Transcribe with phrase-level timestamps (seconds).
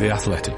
[0.00, 0.56] The Athletic.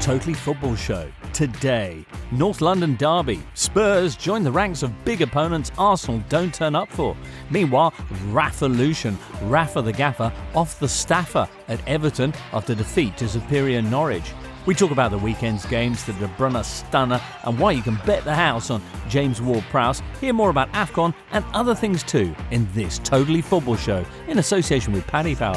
[0.00, 1.10] Totally Football Show.
[1.32, 3.42] Today, North London Derby.
[3.54, 7.16] Spurs join the ranks of big opponents Arsenal don't turn up for.
[7.50, 7.92] Meanwhile,
[8.26, 14.32] Rafa Lucian, Rafa the Gaffer, off the staffer at Everton after defeat to superior Norwich.
[14.64, 18.22] We talk about the weekend's games, the De Bruyne stunner, and why you can bet
[18.22, 20.00] the house on James Ward-Prowse.
[20.20, 24.92] Hear more about AFCON and other things too in this Totally Football Show in association
[24.92, 25.56] with Paddy Power.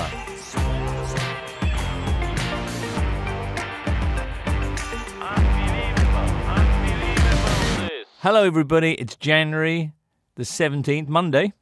[8.22, 8.94] Hello, everybody.
[8.96, 9.92] It's January
[10.34, 11.54] the 17th, Monday,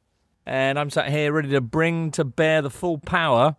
[0.46, 3.56] and I'm sat here ready to bring to bear the full power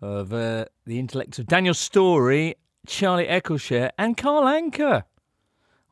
[0.00, 5.04] of uh, the intellects of Daniel Storey, Charlie Eccleshare, and Carl Anka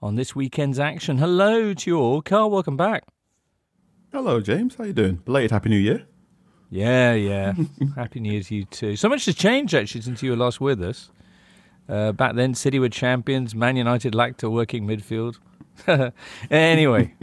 [0.01, 1.19] on this weekend's action.
[1.19, 2.23] Hello to you all.
[2.23, 3.05] Carl, welcome back.
[4.13, 4.77] Hello, James.
[4.77, 5.17] How are you doing?
[5.17, 6.07] Belated Happy New Year.
[6.71, 7.55] Yeah, yeah.
[7.97, 8.97] Happy New Year to you too.
[8.97, 11.11] So much has changed actually since you were last with us.
[11.89, 13.55] Uh, back then, City were champions.
[13.55, 15.39] Man United lacked a working midfield.
[16.51, 17.15] anyway,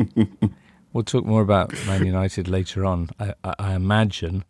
[0.93, 3.09] we'll talk more about Man United later on.
[3.19, 4.45] I, I, I imagine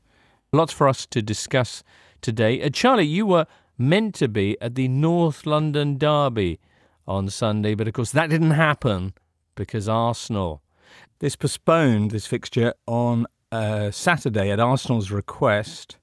[0.52, 1.84] lots for us to discuss
[2.23, 2.61] today.
[2.61, 3.45] Uh, Charlie, you were
[3.77, 6.59] meant to be at the North London Derby
[7.07, 9.13] on Sunday, but of course that didn't happen
[9.55, 10.61] because Arsenal.
[11.19, 15.97] This postponed this fixture on uh, Saturday at Arsenal's request.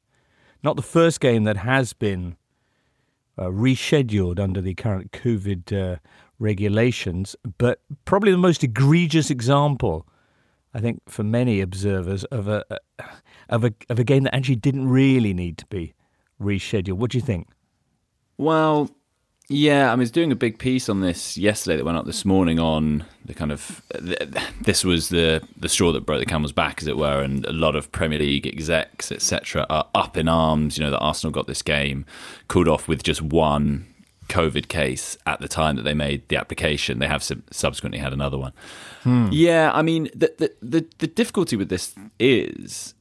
[0.63, 2.37] Not the first game that has been
[3.39, 5.99] uh, rescheduled under the current COVID uh,
[6.39, 10.07] regulations, but probably the most egregious example,
[10.75, 12.65] I think, for many observers of a
[13.49, 15.95] of a of a game that actually didn't really need to be
[16.41, 16.95] rescheduled.
[16.95, 17.49] What do you think?
[18.39, 18.91] Well,
[19.53, 22.61] yeah, I was doing a big piece on this yesterday that went up this morning
[22.61, 23.83] on the kind of
[24.61, 27.53] this was the the straw that broke the camel's back, as it were, and a
[27.53, 30.79] lot of Premier League execs, etc., are up in arms.
[30.79, 32.07] You know that Arsenal got this game
[32.47, 33.87] called off with just one
[34.29, 37.01] COVID case at the time that they made the application.
[37.01, 38.53] They have subsequently had another one.
[39.03, 39.31] Hmm.
[39.33, 42.95] Yeah, I mean, the, the, the the difficulty with this is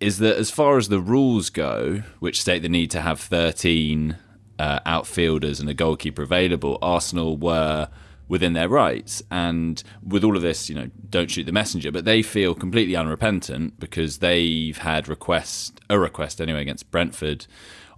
[0.00, 4.16] is that as far as the rules go, which state the need to have thirteen
[4.58, 7.88] uh, outfielders and a goalkeeper available, Arsenal were
[8.28, 9.22] within their rights.
[9.30, 12.94] And with all of this, you know, don't shoot the messenger, but they feel completely
[12.94, 17.46] unrepentant because they've had request a request anyway against Brentford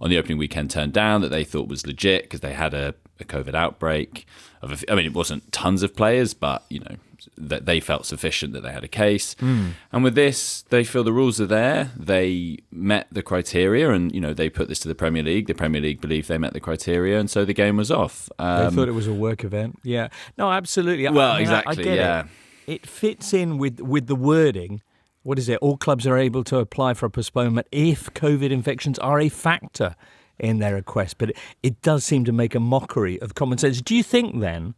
[0.01, 2.95] on the opening weekend turned down that they thought was legit because they had a,
[3.23, 4.25] a COVID outbreak.
[4.61, 6.95] Of a, I mean, it wasn't tons of players, but you know
[7.37, 9.35] that they felt sufficient that they had a case.
[9.35, 9.71] Mm.
[9.91, 11.91] And with this, they feel the rules are there.
[11.97, 15.47] They met the criteria, and you know they put this to the Premier League.
[15.47, 18.29] The Premier League believed they met the criteria, and so the game was off.
[18.39, 19.79] Um, they thought it was a work event.
[19.83, 21.07] Yeah, no, absolutely.
[21.09, 21.89] Well, I mean, exactly.
[21.89, 22.23] I, I yeah,
[22.67, 22.73] it.
[22.73, 24.81] it fits in with with the wording
[25.23, 25.57] what is it?
[25.61, 29.95] All clubs are able to apply for a postponement if COVID infections are a factor
[30.39, 31.17] in their request.
[31.17, 33.81] But it, it does seem to make a mockery of common sense.
[33.81, 34.75] Do you think then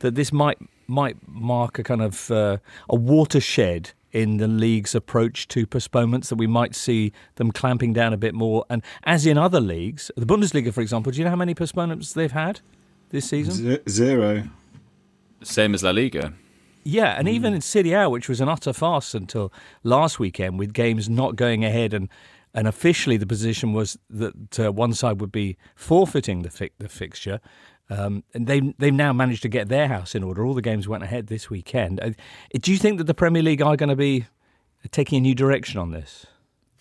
[0.00, 2.58] that this might might mark a kind of uh,
[2.88, 8.12] a watershed in the league's approach to postponements that we might see them clamping down
[8.12, 11.30] a bit more and as in other leagues the bundesliga for example do you know
[11.30, 12.60] how many postponements they've had
[13.10, 14.44] this season zero
[15.42, 16.32] same as la liga
[16.88, 17.32] yeah, and mm.
[17.32, 19.52] even in Serie A, which was an utter farce until
[19.82, 22.08] last weekend, with games not going ahead, and
[22.56, 26.88] and officially the position was that uh, one side would be forfeiting the fi- the
[26.88, 27.38] fixture.
[27.88, 30.44] Um, and they they've now managed to get their house in order.
[30.44, 32.00] All the games went ahead this weekend.
[32.00, 32.10] Uh,
[32.60, 34.26] do you think that the Premier League are going to be
[34.90, 36.26] taking a new direction on this?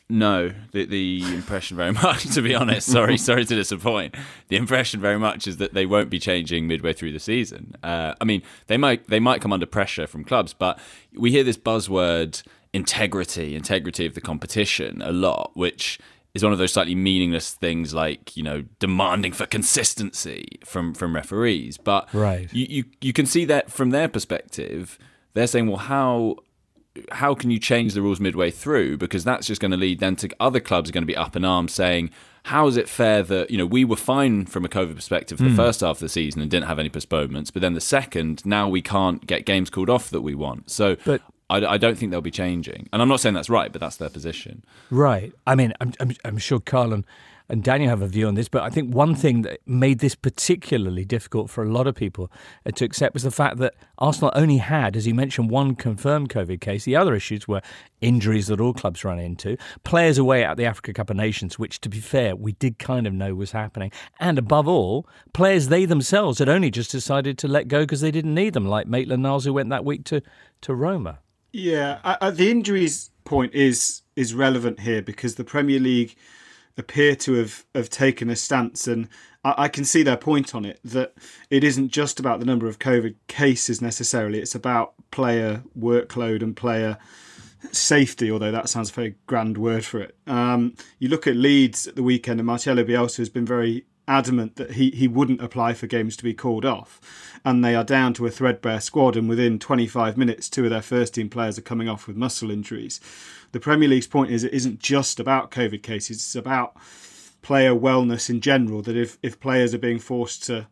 [0.10, 2.88] No, the the impression very much, to be honest.
[2.88, 4.16] Sorry, sorry to disappoint.
[4.48, 7.76] The impression very much is that they won't be changing midway through the season.
[7.84, 10.80] Uh, I mean, they might they might come under pressure from clubs, but
[11.14, 12.44] we hear this buzzword
[12.76, 15.98] integrity, integrity of the competition a lot, which
[16.34, 21.16] is one of those slightly meaningless things like you know demanding for consistency from from
[21.16, 21.78] referees.
[21.78, 22.54] But right.
[22.54, 25.00] you, you you can see that from their perspective.
[25.34, 26.36] They're saying, well, how
[27.12, 28.98] how can you change the rules midway through?
[28.98, 31.36] Because that's just going to lead then to other clubs are going to be up
[31.36, 32.10] in arms saying,
[32.46, 35.46] how is it fair that you know we were fine from a COVID perspective for
[35.46, 35.56] the mm.
[35.56, 38.70] first half of the season and didn't have any postponements, but then the second now
[38.70, 40.70] we can't get games called off that we want.
[40.70, 43.72] So, but I, I, don't think they'll be changing, and I'm not saying that's right,
[43.72, 44.64] but that's their position.
[44.92, 45.34] Right.
[45.48, 47.04] I mean, I'm I'm, I'm sure Carlin
[47.50, 50.16] and Daniel have a view on this, but I think one thing that made this
[50.16, 52.32] particularly difficult for a lot of people
[52.66, 56.30] uh, to accept was the fact that Arsenal only had, as you mentioned, one confirmed
[56.30, 56.86] COVID case.
[56.86, 57.62] The other issues were
[58.02, 61.80] injuries that all clubs run into, players away at the Africa Cup of Nations, which,
[61.82, 65.86] to be fair, we did kind of know was happening, and above all, players they
[65.86, 69.24] themselves had only just decided to let go because they didn't need them, like Maitland
[69.24, 70.22] Niles, who went that week to,
[70.62, 71.20] to Roma.
[71.52, 76.16] Yeah, uh, the injuries point is is relevant here because the Premier League
[76.78, 79.08] appear to have, have taken a stance, and
[79.44, 81.14] I, I, can see their point on it that
[81.50, 86.56] it isn't just about the number of COVID cases necessarily; it's about player workload and
[86.56, 86.98] player
[87.72, 88.30] safety.
[88.30, 90.18] Although that sounds a very grand word for it.
[90.28, 94.56] Um, you look at Leeds at the weekend, and Marcelo Bielsa has been very adamant
[94.56, 97.00] that he, he wouldn't apply for games to be called off.
[97.44, 100.82] And they are down to a threadbare squad, and within 25 minutes, two of their
[100.82, 103.00] first team players are coming off with muscle injuries.
[103.52, 106.76] The Premier League's point is it isn't just about COVID cases, it's about
[107.42, 108.82] player wellness in general.
[108.82, 110.68] That if, if players are being forced to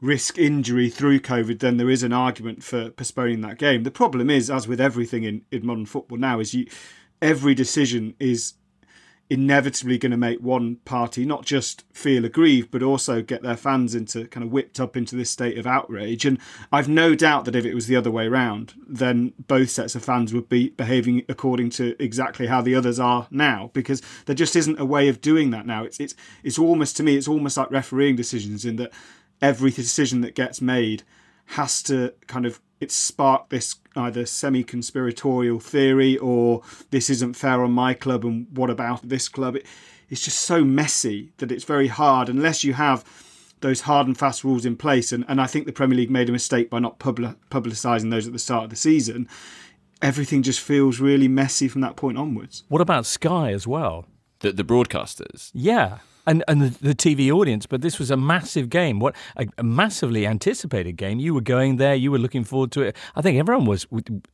[0.00, 3.82] risk injury through COVID, then there is an argument for postponing that game.
[3.82, 6.66] The problem is, as with everything in, in modern football now, is you
[7.20, 8.54] every decision is
[9.30, 13.94] inevitably going to make one party not just feel aggrieved, but also get their fans
[13.94, 16.24] into kind of whipped up into this state of outrage.
[16.24, 16.38] And
[16.72, 20.04] I've no doubt that if it was the other way around, then both sets of
[20.04, 24.56] fans would be behaving according to exactly how the others are now, because there just
[24.56, 25.84] isn't a way of doing that now.
[25.84, 28.92] It's it's it's almost to me, it's almost like refereeing decisions in that
[29.42, 31.02] every decision that gets made
[31.52, 37.62] has to kind of it sparked this either semi conspiratorial theory or this isn't fair
[37.64, 39.56] on my club and what about this club.
[39.56, 39.66] It,
[40.08, 43.04] it's just so messy that it's very hard unless you have
[43.60, 45.12] those hard and fast rules in place.
[45.12, 48.26] And, and I think the Premier League made a mistake by not publi- publicising those
[48.26, 49.28] at the start of the season.
[50.00, 52.62] Everything just feels really messy from that point onwards.
[52.68, 54.06] What about Sky as well?
[54.40, 55.50] The, the broadcasters?
[55.52, 55.98] Yeah
[56.28, 57.66] and and the, TV audience.
[57.66, 61.18] But this was a massive game, what a, a, massively anticipated game.
[61.18, 62.96] You were going there, you were looking forward to it.
[63.16, 63.86] I think everyone was,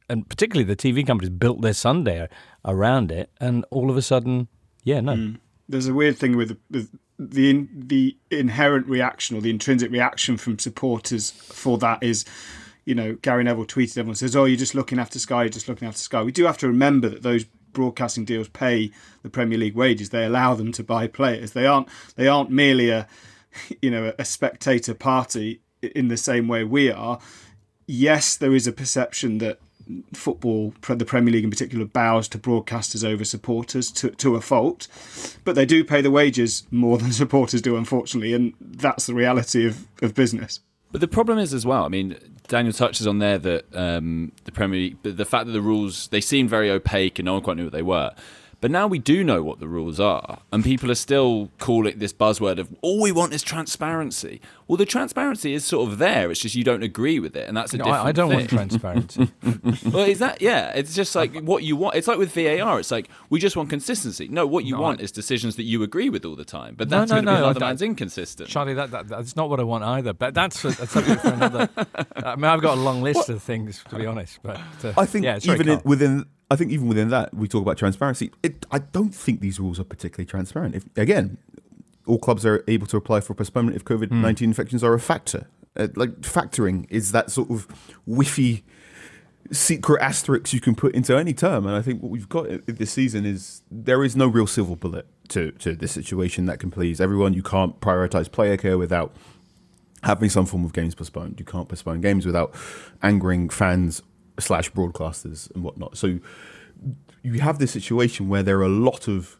[0.08, 2.28] and particularly the TV companies built their Sunday
[2.64, 4.48] around it, and all of a sudden,
[4.82, 5.14] yeah, no.
[5.14, 5.38] Mm.
[5.66, 10.58] There's a weird thing with, with the the inherent reaction or the intrinsic reaction from
[10.58, 12.24] supporters for that is
[12.84, 15.68] you know, Gary Neville tweeted everyone says, "Oh, you're just looking after Sky, you're just
[15.68, 18.90] looking after Sky." We do have to remember that those broadcasting deals pay
[19.22, 20.10] the Premier League wages.
[20.10, 21.52] They allow them to buy players.
[21.52, 23.06] They aren't they aren't merely a
[23.82, 27.18] you know a spectator party in the same way we are.
[27.86, 29.58] Yes, there is a perception that
[30.14, 34.88] football, the Premier League in particular, bows to broadcasters over supporters to, to a fault,
[35.44, 39.66] but they do pay the wages more than supporters do, unfortunately, and that's the reality
[39.66, 40.60] of, of business.
[40.92, 41.84] But the problem is as well.
[41.84, 42.16] I mean,
[42.48, 46.20] Daniel touches on there that um, the Premier League, the fact that the rules they
[46.20, 48.12] seemed very opaque and no one quite knew what they were.
[48.60, 52.14] But now we do know what the rules are, and people are still calling this
[52.14, 54.40] buzzword of all we want is transparency.
[54.66, 56.30] Well, the transparency is sort of there.
[56.30, 58.06] It's just you don't agree with it, and that's a no, different.
[58.06, 58.38] I, I don't thing.
[58.38, 59.30] want transparency.
[59.90, 60.72] well, is that yeah?
[60.72, 61.96] It's just like what you want.
[61.96, 62.80] It's like with VAR.
[62.80, 64.26] It's like we just want consistency.
[64.28, 66.76] No, what you no, want I, is decisions that you agree with all the time.
[66.76, 68.48] But that's no, no, no, the man's inconsistent.
[68.48, 70.14] Charlie, that, that, that's not what I want either.
[70.14, 71.68] But that's a, a subject for another.
[72.16, 73.28] I mean, I've got a long list what?
[73.28, 74.38] of things to be honest.
[74.42, 77.62] But uh, I think yeah, even in, within I think even within that, we talk
[77.62, 78.30] about transparency.
[78.42, 80.74] It, I don't think these rules are particularly transparent.
[80.74, 81.38] If again,
[82.06, 84.52] all clubs are able to apply for postponement if COVID nineteen mm.
[84.52, 85.48] infections are a factor.
[85.76, 87.66] Uh, like factoring is that sort of
[88.06, 88.62] whiffy
[89.50, 91.66] secret asterisk you can put into any term.
[91.66, 95.06] And I think what we've got this season is there is no real silver bullet
[95.28, 97.34] to to this situation that can please everyone.
[97.34, 99.14] You can't prioritize player care without
[100.02, 101.40] having some form of games postponed.
[101.40, 102.54] You can't postpone games without
[103.02, 104.02] angering fans
[104.38, 105.96] slash broadcasters and whatnot.
[105.96, 106.20] So
[107.22, 109.38] you have this situation where there are a lot of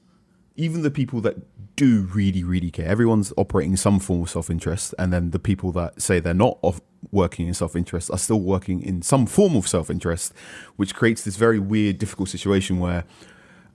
[0.56, 1.36] even the people that
[1.76, 2.86] do really really care.
[2.86, 6.58] Everyone's operating some form of self interest, and then the people that say they're not
[6.62, 6.80] off
[7.10, 10.32] working in self interest are still working in some form of self interest,
[10.76, 13.04] which creates this very weird, difficult situation where,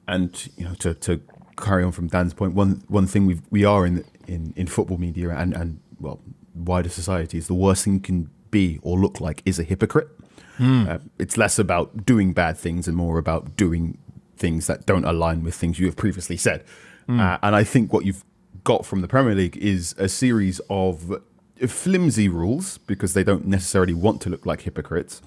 [0.08, 1.22] and you know, to to
[1.58, 4.98] carry on from Dan's point, one one thing we we are in in in football
[4.98, 6.22] media and and well
[6.56, 10.10] wider society is the worst thing you can be or look like is a hypocrite.
[10.58, 10.90] Mm.
[10.90, 13.98] Uh, it's less about doing bad things and more about doing
[14.40, 16.64] things that don't align with things you have previously said.
[17.08, 17.20] Mm.
[17.20, 18.24] Uh, and I think what you've
[18.64, 21.22] got from the Premier League is a series of
[21.68, 25.22] flimsy rules because they don't necessarily want to look like hypocrites.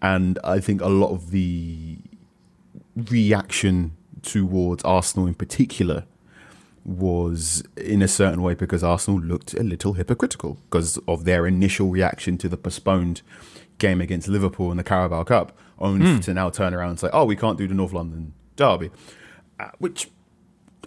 [0.00, 1.98] And I think a lot of the
[2.96, 6.04] reaction towards Arsenal in particular
[6.84, 11.88] was in a certain way because Arsenal looked a little hypocritical because of their initial
[11.88, 13.22] reaction to the postponed
[13.78, 16.22] game against Liverpool in the Carabao Cup, only mm.
[16.22, 18.90] to now turn around and say, "Oh, we can't do the North London derby,"
[19.58, 20.10] uh, which,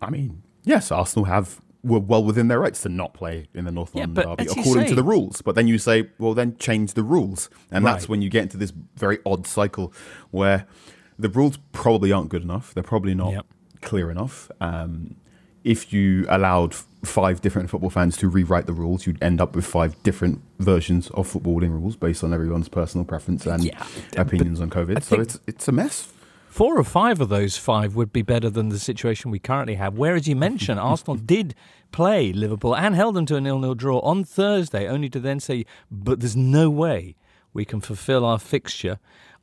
[0.02, 3.72] I mean, yes, Arsenal have were well within their rights to not play in the
[3.72, 5.42] North yeah, London derby according say, to the rules.
[5.42, 7.94] But then you say, well, then change the rules, and right.
[7.94, 9.94] that's when you get into this very odd cycle
[10.32, 10.68] where
[11.18, 12.74] the rules probably aren't good enough.
[12.74, 13.46] They're probably not yep.
[13.82, 14.52] clear enough.
[14.60, 15.16] Um,
[15.64, 19.66] if you allowed five different football fans to rewrite the rules, you'd end up with
[19.66, 24.70] five different versions of footballing rules based on everyone's personal preference and Yeah, opinions on
[24.70, 25.04] COVID.
[25.04, 26.12] So it's it's a mess.
[26.58, 29.96] Four or five of those five would be better than the situation we currently have.
[29.96, 31.54] Whereas you mentioned Arsenal did
[31.92, 35.68] play Liverpool and held them to a nil-nil draw on Thursday, only to then say,
[35.92, 37.16] "But there's no way
[37.54, 38.98] we can fulfil our fixture."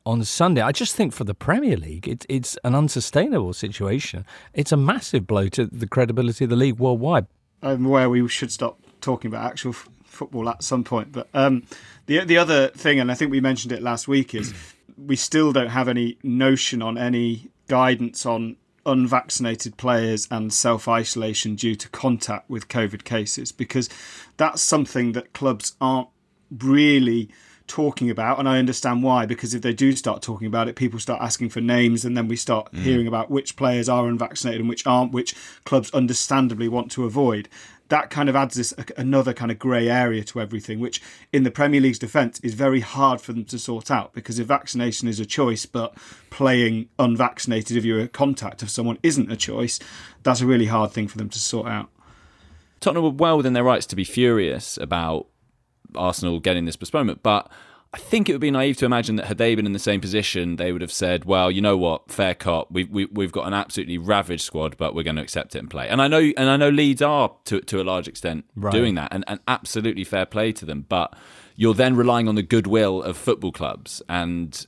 [0.05, 4.25] On Sunday, I just think for the Premier League, it's it's an unsustainable situation.
[4.53, 7.27] It's a massive blow to the credibility of the league worldwide.
[7.63, 11.13] I'm aware we should stop talking about actual f- football at some point.
[11.13, 11.63] But um,
[12.07, 14.53] the the other thing, and I think we mentioned it last week, is
[14.97, 21.55] we still don't have any notion on any guidance on unvaccinated players and self isolation
[21.55, 23.89] due to contact with COVID cases because
[24.37, 26.09] that's something that clubs aren't
[26.59, 27.29] really
[27.67, 30.99] talking about and I understand why because if they do start talking about it people
[30.99, 32.77] start asking for names and then we start mm.
[32.83, 35.33] hearing about which players are unvaccinated and which aren't which
[35.63, 37.49] clubs understandably want to avoid
[37.89, 41.01] that kind of adds this uh, another kind of grey area to everything which
[41.31, 44.47] in the Premier League's defence is very hard for them to sort out because if
[44.47, 45.95] vaccination is a choice but
[46.29, 49.79] playing unvaccinated if you're a contact of someone isn't a choice
[50.23, 51.89] that's a really hard thing for them to sort out.
[52.79, 55.27] Tottenham were well within their rights to be furious about
[55.95, 57.49] Arsenal getting this postponement, but
[57.95, 60.01] I think it would be naive to imagine that had they been in the same
[60.01, 62.69] position, they would have said, "Well, you know what, fair cop.
[62.69, 65.69] We, we we've got an absolutely ravaged squad, but we're going to accept it and
[65.69, 68.73] play." And I know, and I know Leeds are to to a large extent Right.
[68.73, 70.85] doing that, and, and absolutely fair play to them.
[70.89, 71.15] But
[71.55, 74.67] you're then relying on the goodwill of football clubs, and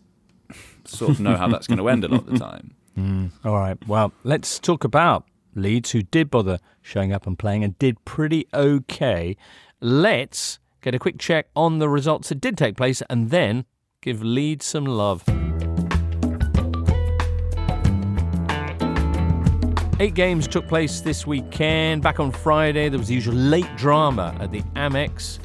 [0.85, 2.75] sort of know how that's going to end a lot of the time.
[2.95, 3.25] Hmm.
[3.43, 3.77] All right.
[3.89, 8.47] Well, let's talk about Leeds, who did bother showing up and playing and did pretty
[8.53, 9.35] okay.
[9.81, 13.65] Let's get a quick check on the results that did take place and then
[14.01, 15.23] give Leeds some love.
[19.99, 22.03] Eight games took place this weekend.
[22.03, 25.39] Back on Friday, there was the usual late drama at the Amex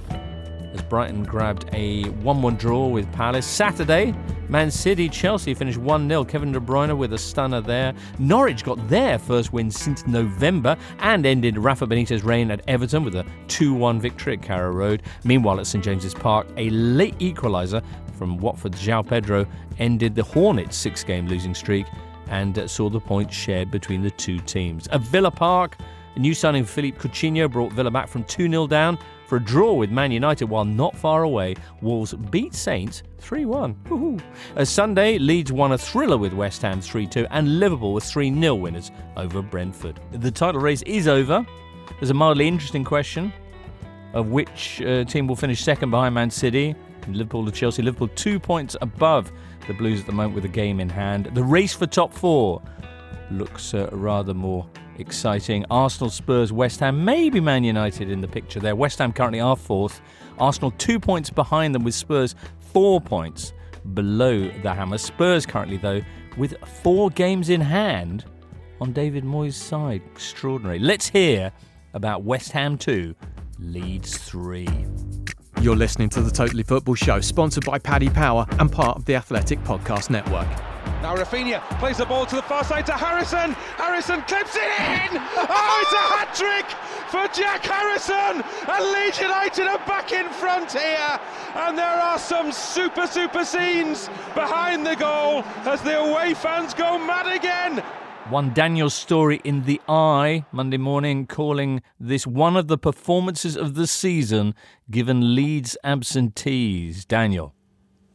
[0.72, 3.46] as Brighton grabbed a 1 1 draw with Palace.
[3.46, 4.14] Saturday,
[4.48, 6.24] Man City, Chelsea finished 1 0.
[6.24, 7.94] Kevin De Bruyne with a stunner there.
[8.18, 13.14] Norwich got their first win since November and ended Rafa Benitez's reign at Everton with
[13.14, 15.02] a 2 1 victory at Carrow Road.
[15.24, 17.82] Meanwhile, at St James's Park, a late equaliser
[18.16, 19.46] from Watford's João Pedro
[19.78, 21.86] ended the Hornets' six game losing streak
[22.28, 24.86] and saw the points shared between the two teams.
[24.88, 25.76] At Villa Park,
[26.14, 28.98] a new signing Philippe Coutinho brought Villa back from 2 0 down
[29.32, 31.54] for a draw with Man United while not far away.
[31.80, 34.22] Wolves beat Saints 3 1.
[34.56, 38.38] A Sunday, Leeds won a thriller with West Ham 3 2, and Liverpool were 3
[38.38, 39.98] 0 winners over Brentford.
[40.10, 41.46] The title race is over.
[41.98, 43.32] There's a mildly interesting question
[44.12, 46.74] of which uh, team will finish second behind Man City.
[47.08, 47.80] Liverpool to Chelsea.
[47.80, 49.32] Liverpool two points above
[49.66, 51.30] the Blues at the moment with a game in hand.
[51.32, 52.60] The race for top four
[53.30, 54.68] looks uh, rather more
[54.98, 55.64] exciting.
[55.70, 58.76] Arsenal, Spurs, West Ham, maybe Man United in the picture there.
[58.76, 60.00] West Ham currently are fourth.
[60.38, 62.34] Arsenal two points behind them with Spurs
[62.72, 63.52] four points
[63.94, 64.98] below the Hammer.
[64.98, 66.00] Spurs currently, though,
[66.36, 68.24] with four games in hand
[68.80, 70.02] on David Moyes' side.
[70.12, 70.78] Extraordinary.
[70.78, 71.52] Let's hear
[71.94, 73.14] about West Ham 2,
[73.58, 74.66] Leeds 3.
[75.60, 79.14] You're listening to the Totally Football Show, sponsored by Paddy Power and part of the
[79.14, 80.48] Athletic Podcast Network.
[81.02, 83.52] Now Rafinha plays the ball to the far side to Harrison.
[83.76, 85.18] Harrison clips it in.
[85.18, 86.66] Oh, it's a hat trick
[87.10, 88.42] for Jack Harrison.
[88.68, 91.20] And Leeds United are back in front here.
[91.54, 96.98] And there are some super, super scenes behind the goal as the away fans go
[96.98, 97.82] mad again.
[98.30, 103.74] One Daniel Storey in the Eye Monday morning calling this one of the performances of
[103.74, 104.54] the season
[104.88, 107.04] given Leeds absentees.
[107.04, 107.52] Daniel.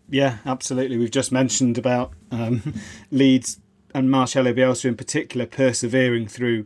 [0.10, 0.98] Yeah, absolutely.
[0.98, 2.74] We've just mentioned about um,
[3.12, 3.60] Leeds
[3.94, 6.66] and Marcelo Bielsa in particular persevering through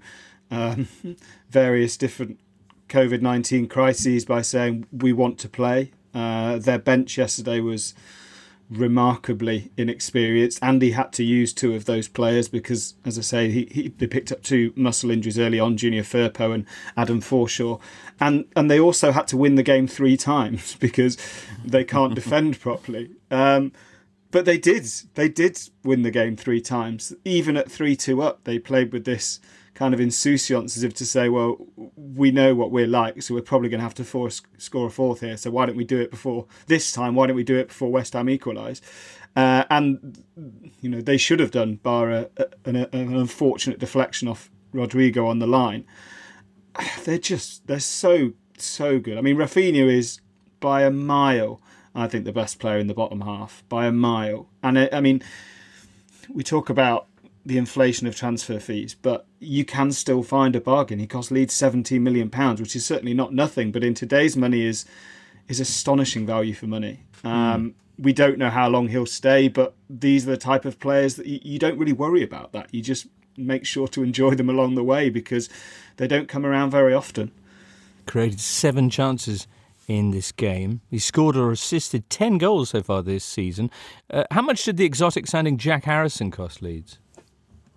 [0.49, 0.87] um,
[1.49, 2.39] various different
[2.89, 5.91] COVID 19 crises by saying, we want to play.
[6.13, 7.93] Uh, their bench yesterday was
[8.71, 10.59] remarkably inexperienced.
[10.63, 14.07] Andy had to use two of those players because, as I say, he, he they
[14.07, 17.79] picked up two muscle injuries early on, Junior Firpo and Adam Forshaw,
[18.21, 21.17] and and they also had to win the game three times because
[21.65, 23.11] they can't defend properly.
[23.29, 23.73] Um,
[24.29, 24.85] but they did.
[25.15, 27.13] They did win the game three times.
[27.25, 29.41] Even at three two up, they played with this
[29.73, 31.57] kind of insouciance as if to say, well,
[31.95, 34.89] we know what we're like, so we're probably going to have to force, score a
[34.91, 35.37] fourth here.
[35.37, 37.15] So why don't we do it before this time?
[37.15, 38.81] Why don't we do it before West Ham equalise?
[39.35, 40.23] Uh, and
[40.81, 45.25] you know they should have done, bar a, a, an, an unfortunate deflection off Rodrigo
[45.25, 45.85] on the line.
[47.03, 49.17] They're just they're so so good.
[49.17, 50.19] I mean, Rafinha is
[50.59, 51.59] by a mile,
[51.95, 54.47] I think, the best player in the bottom half by a mile.
[54.61, 55.21] And I, I mean,
[56.29, 57.07] we talk about
[57.43, 60.99] the inflation of transfer fees, but you can still find a bargain.
[60.99, 64.61] He cost Leeds 17 million pounds, which is certainly not nothing, but in today's money
[64.61, 64.85] is
[65.47, 67.03] is astonishing value for money.
[67.23, 71.15] Um, We don't know how long he'll stay, but these are the type of players
[71.15, 72.73] that you, you don't really worry about that.
[72.73, 73.07] You just
[73.45, 75.49] make sure to enjoy them along the way because
[75.97, 77.31] they don't come around very often.
[78.05, 79.47] Created seven chances
[79.87, 80.81] in this game.
[80.89, 83.69] He scored or assisted 10 goals so far this season.
[84.09, 86.99] Uh, how much did the exotic sounding Jack Harrison cost Leeds?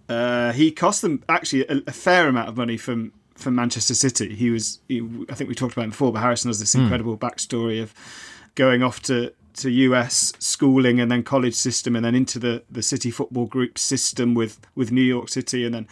[0.09, 4.35] Uh, he cost them actually a, a fair amount of money from from Manchester City.
[4.35, 7.19] He was, he, I think we talked about him before, but Harrison has this incredible
[7.19, 7.93] backstory of
[8.55, 12.83] going off to to US schooling and then college system and then into the the
[12.83, 15.89] City Football Group system with with New York City and then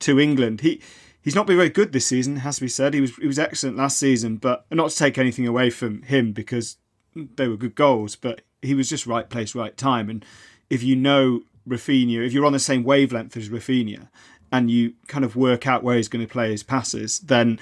[0.00, 0.60] to England.
[0.62, 0.80] He
[1.22, 2.94] he's not been very good this season, has to be said.
[2.94, 6.32] He was he was excellent last season, but not to take anything away from him
[6.32, 6.76] because
[7.14, 10.10] they were good goals, but he was just right place, right time.
[10.10, 10.24] And
[10.68, 14.08] if you know Rafinha, if you're on the same wavelength as Rafinha,
[14.52, 17.58] and you kind of work out where he's going to play his passes, then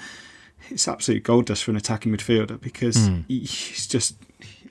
[0.69, 3.21] it's absolute gold dust for an attacking midfielder because hmm.
[3.27, 4.15] he's just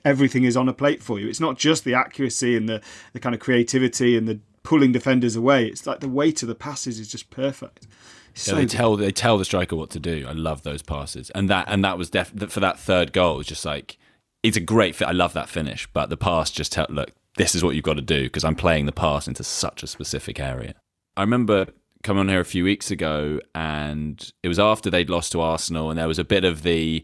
[0.05, 1.27] everything is on a plate for you.
[1.27, 2.81] It's not just the accuracy and the,
[3.13, 5.67] the kind of creativity and the pulling defenders away.
[5.67, 7.87] It's like the weight of the passes is just perfect.
[8.31, 10.25] It's Yeah, so they tell they tell the striker what to do.
[10.27, 13.39] I love those passes, and that and that was def- for that third goal.
[13.39, 13.97] It's just like
[14.41, 15.07] it's a great fit.
[15.07, 17.95] I love that finish, but the pass just tell look, this is what you've got
[17.95, 20.73] to do because I'm playing the pass into such a specific area.
[21.15, 21.67] I remember
[22.03, 25.89] coming on here a few weeks ago, and it was after they'd lost to Arsenal,
[25.89, 27.03] and there was a bit of the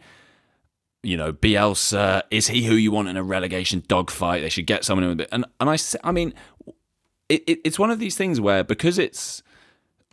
[1.03, 4.41] you know, Bielsa, is he who you want in a relegation dogfight?
[4.41, 5.29] They should get someone in with it.
[5.31, 6.33] And and I, I mean,
[7.29, 9.41] it, it, it's one of these things where because it's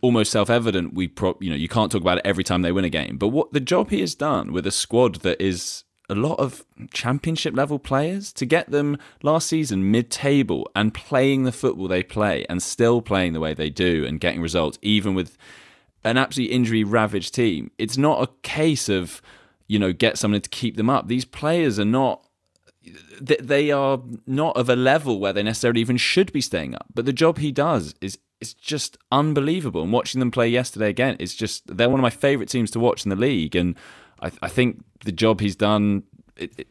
[0.01, 2.85] almost self-evident, we pro, you know, you can't talk about it every time they win
[2.85, 3.17] a game.
[3.17, 6.63] But what the job he has done with a squad that is a lot of
[6.93, 12.45] championship level players to get them last season mid-table and playing the football they play
[12.47, 15.37] and still playing the way they do and getting results, even with
[16.05, 17.71] an absolutely injury ravaged team.
[17.77, 19.21] It's not a case of,
[19.67, 21.07] you know, get someone to keep them up.
[21.07, 22.23] These players are not
[23.19, 26.85] they are not of a level where they necessarily even should be staying up.
[26.93, 29.83] But the job he does is is just unbelievable.
[29.83, 32.79] And watching them play yesterday again, it's just they're one of my favourite teams to
[32.79, 33.55] watch in the league.
[33.55, 33.75] And
[34.21, 36.03] I, I think the job he's done,
[36.35, 36.67] it, it,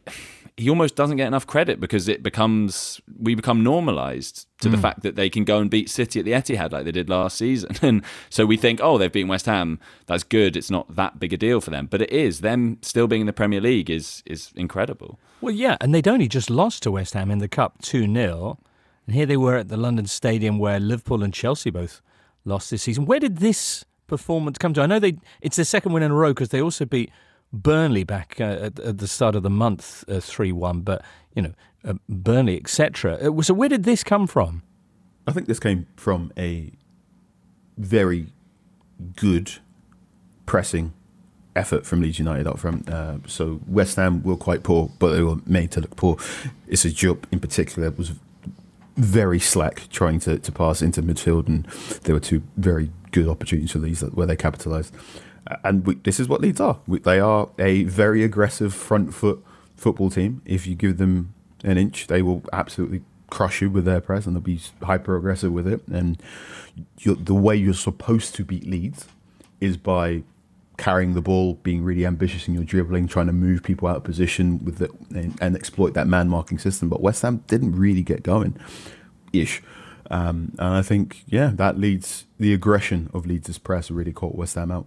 [0.57, 4.81] he almost doesn't get enough credit because it becomes we become normalised to the hmm.
[4.81, 7.37] fact that they can go and beat City at the Etihad like they did last
[7.37, 7.75] season.
[7.83, 9.79] And so we think, oh, they've beaten West Ham.
[10.07, 10.57] That's good.
[10.57, 12.41] It's not that big a deal for them, but it is.
[12.41, 15.19] Them still being in the Premier League is is incredible.
[15.41, 18.59] Well, yeah, and they'd only just lost to West Ham in the Cup 2 0.
[19.05, 22.01] And here they were at the London Stadium where Liverpool and Chelsea both
[22.45, 23.05] lost this season.
[23.05, 24.81] Where did this performance come to?
[24.81, 27.11] I know they it's their second win in a row because they also beat
[27.63, 31.03] Burnley back uh, at, at the start of the month 3 1, but,
[31.35, 31.53] you know,
[31.85, 33.31] uh, Burnley, etc.
[33.43, 34.63] So where did this come from?
[35.25, 36.71] I think this came from a
[37.77, 38.27] very
[39.15, 39.51] good
[40.45, 40.93] pressing
[41.55, 42.89] effort from Leeds United up front.
[42.89, 46.17] Uh, so West Ham were quite poor, but they were made to look poor.
[46.67, 48.13] Issa Diop in particular was
[48.95, 51.65] very slack trying to, to pass into midfield, and
[52.03, 54.93] there were two very good opportunities for Leeds where they capitalised.
[55.63, 56.79] And we, this is what Leeds are.
[56.87, 59.43] We, they are a very aggressive front foot
[59.75, 60.41] football team.
[60.45, 61.33] If you give them
[61.63, 65.51] an inch, they will absolutely crush you with their press, and they'll be hyper aggressive
[65.51, 65.85] with it.
[65.87, 66.21] And
[67.05, 69.07] the way you're supposed to beat Leeds
[69.59, 70.23] is by
[70.77, 74.03] carrying the ball, being really ambitious in your dribbling, trying to move people out of
[74.03, 76.87] position with the, and, and exploit that man marking system.
[76.87, 78.57] But West Ham didn't really get going,
[79.33, 79.61] ish.
[80.09, 84.55] Um, and I think, yeah, that leads the aggression of Leeds' press really caught West
[84.55, 84.85] Ham out.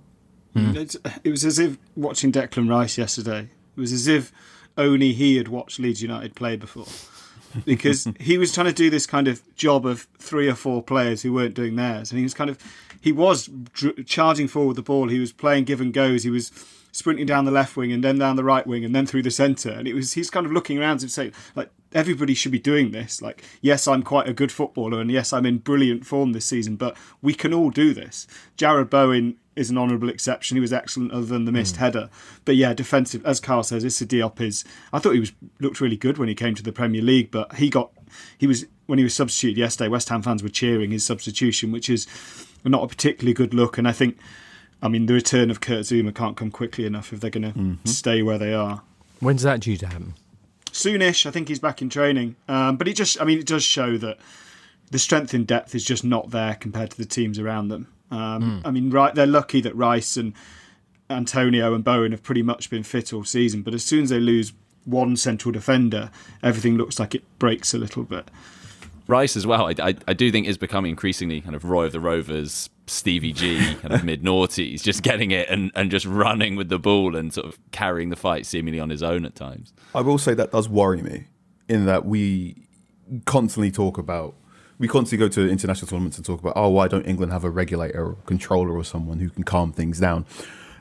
[0.54, 0.76] Hmm.
[0.76, 3.50] It's, it was as if watching Declan Rice yesterday.
[3.76, 4.32] It was as if
[4.76, 6.86] only he had watched Leeds United play before.
[7.64, 11.22] Because he was trying to do this kind of job of three or four players
[11.22, 12.12] who weren't doing theirs.
[12.12, 12.58] And he was kind of,
[13.00, 15.08] he was dr- charging forward the ball.
[15.08, 16.22] He was playing give and goes.
[16.22, 16.52] He was
[16.92, 19.32] sprinting down the left wing and then down the right wing and then through the
[19.32, 19.70] centre.
[19.70, 22.92] And it was, he's kind of looking around and saying, like, everybody should be doing
[22.92, 23.20] this.
[23.20, 26.76] Like, yes, I'm quite a good footballer and yes, I'm in brilliant form this season,
[26.76, 28.28] but we can all do this.
[28.56, 30.56] Jarrod Bowen is an honourable exception.
[30.56, 32.08] He was excellent other than the missed header.
[32.44, 34.64] But yeah, defensive, as Carl says, Issa Diop is.
[34.92, 37.54] I thought he was looked really good when he came to the Premier League, but
[37.56, 37.92] he got
[38.38, 39.88] he was when he was substituted yesterday.
[39.88, 42.06] West Ham fans were cheering his substitution, which is
[42.64, 43.78] not a particularly good look.
[43.78, 44.18] And I think,
[44.82, 47.88] I mean, the return of Kurt Zouma can't come quickly enough if they're going to
[47.90, 48.82] stay where they are
[49.20, 50.14] When's that due to happen?
[50.72, 51.26] soonish.
[51.26, 52.36] I think he's back in training.
[52.48, 54.18] Um, but it just, I mean, it does show that
[54.90, 57.88] the strength in depth is just not there compared to the teams around them.
[58.10, 60.34] Um, I mean, right, they're lucky that Rice and
[61.08, 63.62] Antonio and Bowen have pretty much been fit all season.
[63.62, 64.52] But as soon as they lose
[64.84, 66.10] one central defender,
[66.42, 68.30] everything looks like it breaks a little bit.
[69.06, 69.66] Rice as well.
[69.66, 73.32] I, I, I, do think is becoming increasingly kind of Roy of the Rovers, Stevie
[73.32, 77.16] G, kind of mid noughties, just getting it and, and just running with the ball
[77.16, 79.72] and sort of carrying the fight seemingly on his own at times.
[79.96, 81.24] I will say that does worry me
[81.68, 82.68] in that we
[83.24, 84.34] constantly talk about
[84.80, 87.50] we constantly go to international tournaments and talk about oh why don't England have a
[87.50, 90.26] regulator or controller or someone who can calm things down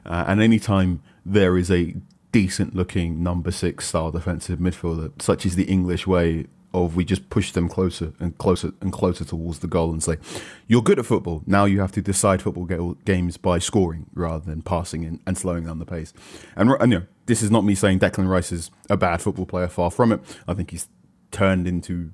[0.06, 1.96] uh, and anytime there is a
[2.32, 7.30] decent looking number six style defensive midfielder such as the English way of we just
[7.30, 10.18] push them closer and closer and closer towards the goal and say,
[10.68, 11.42] you're good at football.
[11.48, 12.66] Now you have to decide football
[13.06, 16.14] games by scoring rather than passing and, and slowing down the pace.
[16.56, 19.48] And, and you know, this is not me saying Declan Rice is a bad football
[19.48, 19.68] player.
[19.68, 20.22] Far from it.
[20.48, 20.88] I think he's
[21.32, 22.12] turned into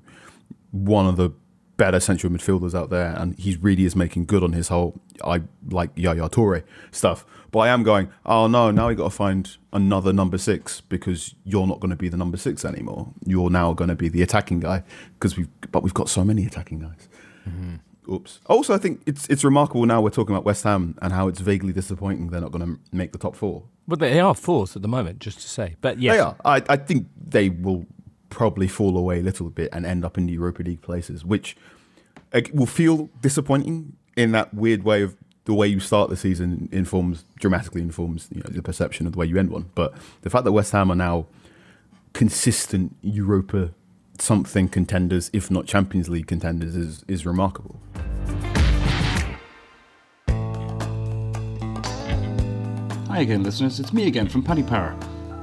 [0.70, 1.30] one of the
[1.76, 5.42] better central midfielders out there, and he really is making good on his whole I
[5.70, 7.24] like Yaya Toure stuff.
[7.50, 11.34] But I am going, oh no, now we got to find another number six because
[11.44, 13.12] you're not going to be the number six anymore.
[13.24, 14.82] You're now going to be the attacking guy
[15.14, 17.08] because we've but we've got so many attacking guys.
[17.48, 17.76] Mm-hmm.
[18.12, 18.40] Oops.
[18.46, 21.40] Also, I think it's it's remarkable now we're talking about West Ham and how it's
[21.40, 23.64] vaguely disappointing they're not going to make the top four.
[23.88, 25.76] But they are fourth at the moment, just to say.
[25.80, 26.36] But yes, they are.
[26.44, 27.86] I, I think they will
[28.30, 31.56] probably fall away a little bit and end up in the Europa League places, which
[32.52, 37.24] will feel disappointing in that weird way of the way you start the season informs
[37.38, 39.70] dramatically informs you know, the perception of the way you end one.
[39.74, 41.26] But the fact that West Ham are now
[42.12, 43.72] consistent Europa
[44.20, 47.80] something contenders, if not Champions League contenders, is is remarkable.
[53.08, 53.80] Hi again, listeners.
[53.80, 54.96] It's me again from Paddy Power.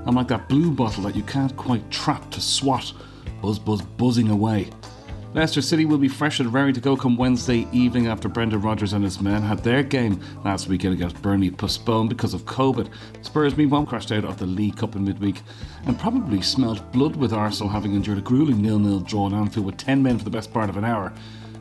[0.05, 2.93] I'm like that blue bottle that you can't quite trap to swat,
[3.41, 4.69] buzz buzz buzzing away.
[5.33, 8.93] Leicester City will be fresh and raring to go come Wednesday evening after Brendan Rodgers
[8.93, 12.87] and his men had their game last weekend against Burnley postponed because of COVID.
[13.23, 15.41] Spurs, meanwhile, crashed out of the League Cup in midweek
[15.87, 19.77] and probably smelt blood with Arsenal having endured a grueling nil-nil draw in Anfield with
[19.77, 21.11] 10 men for the best part of an hour.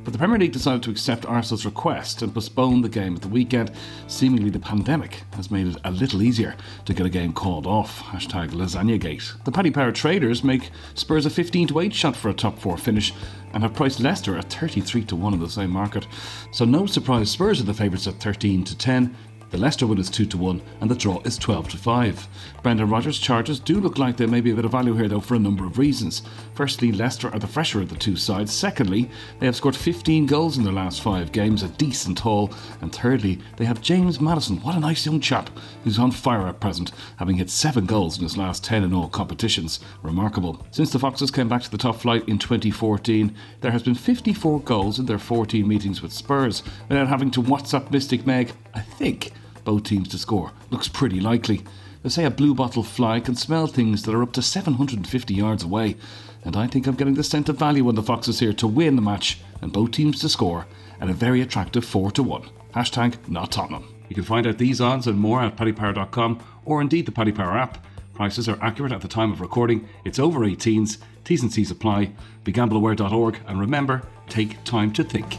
[0.04, 3.28] But the Premier League decided to accept Arsenal's request and postpone the game at the
[3.28, 3.70] weekend.
[4.08, 8.00] Seemingly, the pandemic has made it a little easier to get a game called off.
[8.00, 9.44] Hashtag lasagnagate.
[9.44, 12.76] The Paddy Power traders make Spurs a 15 to 8 shot for a top four
[12.76, 13.12] finish
[13.52, 16.06] and have priced Leicester at 33 to 1 in the same market.
[16.52, 19.14] So no surprise Spurs are the favourites at 13 to 10
[19.52, 22.28] the Leicester win is 2 to 1 and the draw is 12 to 5.
[22.62, 25.20] Brendan Rodgers' charges do look like there may be a bit of value here though
[25.20, 26.22] for a number of reasons.
[26.54, 28.50] Firstly, Leicester are the fresher of the two sides.
[28.50, 29.10] Secondly,
[29.40, 32.50] they have scored 15 goals in their last 5 games, a decent haul.
[32.80, 35.50] And thirdly, they have James Maddison, what a nice young chap
[35.84, 39.10] who's on fire at present, having hit 7 goals in his last 10 in all
[39.10, 39.80] competitions.
[40.02, 40.66] Remarkable.
[40.70, 44.60] Since the Foxes came back to the top flight in 2014, there has been 54
[44.60, 49.32] goals in their 14 meetings with Spurs without having to WhatsApp Mystic Meg, I think
[49.64, 50.53] both teams to score.
[50.70, 51.64] Looks pretty likely.
[52.03, 55.62] They say a blue bottle fly can smell things that are up to 750 yards
[55.62, 55.96] away,
[56.44, 58.96] and I think I'm getting the scent of value on the Foxes here to win
[58.96, 60.66] the match and both teams to score
[61.01, 62.42] at a very attractive 4 to 1.
[62.75, 63.88] Hashtag not Tottenham.
[64.09, 67.57] You can find out these odds and more at paddypower.com or indeed the Paddy Power
[67.57, 67.85] app.
[68.14, 69.88] Prices are accurate at the time of recording.
[70.05, 70.98] It's over 18s.
[71.25, 72.12] T's and C's apply.
[72.44, 75.38] BeGambleAware.org and remember, take time to think.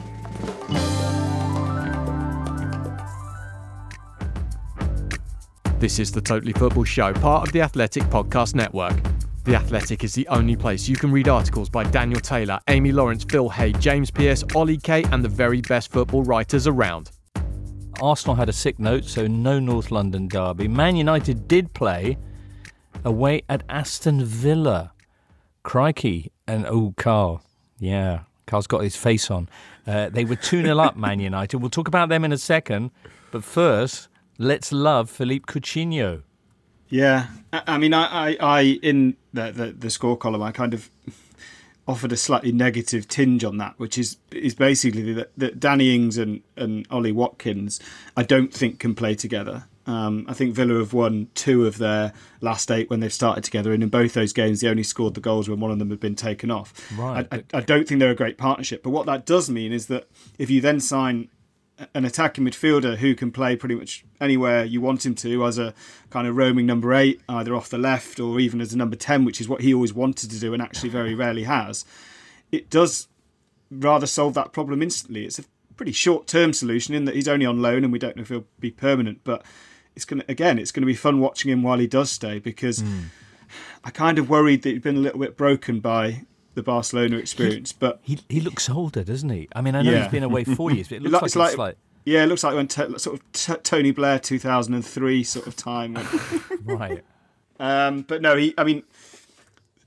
[5.84, 8.96] This is the Totally Football Show, part of the Athletic Podcast Network.
[9.44, 13.26] The Athletic is the only place you can read articles by Daniel Taylor, Amy Lawrence,
[13.26, 17.12] Phil Hay, James Pearce, Ollie Kay, and the very best football writers around.
[18.02, 20.70] Arsenal had a sick note, so no North London derby.
[20.70, 22.18] Man United did play
[23.04, 24.94] away at Aston Villa.
[25.64, 26.32] Crikey.
[26.48, 27.44] And oh, Carl.
[27.78, 29.50] Yeah, Carl's got his face on.
[29.86, 31.58] Uh, they were 2 0 up, Man United.
[31.58, 32.92] We'll talk about them in a second.
[33.32, 36.24] But first, let's love Philippe Coutinho.
[36.90, 40.92] Yeah, I mean, I, I, I in the, the, the score column, I kind of
[41.88, 46.18] offered a slightly negative tinge on that, which is is basically that, that Danny Ings
[46.18, 47.80] and, and Ollie Watkins,
[48.16, 49.66] I don't think can play together.
[49.86, 53.74] Um, I think Villa have won two of their last eight when they've started together,
[53.74, 56.00] and in both those games, they only scored the goals when one of them had
[56.00, 56.74] been taken off.
[56.98, 57.28] Right.
[57.32, 59.88] I, I, I don't think they're a great partnership, but what that does mean is
[59.88, 61.30] that if you then sign
[61.94, 65.74] an attacking midfielder who can play pretty much anywhere you want him to as a
[66.10, 69.26] kind of roaming number eight, either off the left or even as a number 10,
[69.26, 71.86] which is what he always wanted to do and actually very rarely has,
[72.52, 73.08] it does
[73.72, 75.26] rather solve that problem instantly.
[75.26, 78.16] It's a pretty short term solution in that he's only on loan and we don't
[78.16, 79.44] know if he'll be permanent, but
[79.96, 82.40] it's going to, again, it's going to be fun watching him while he does stay
[82.40, 82.82] because.
[82.82, 83.06] Mm.
[83.84, 87.72] I kind of worried that he'd been a little bit broken by the Barcelona experience.
[87.72, 89.48] He, but he he looks older, doesn't he?
[89.56, 90.04] I mean, I know yeah.
[90.04, 92.56] he's been away four years, but it looks like, like, like, yeah, it looks like
[92.56, 95.98] when t- sort of t- Tony Blair 2003 sort of time.
[96.64, 97.04] right.
[97.60, 98.54] Um, but no, he.
[98.58, 98.84] I mean,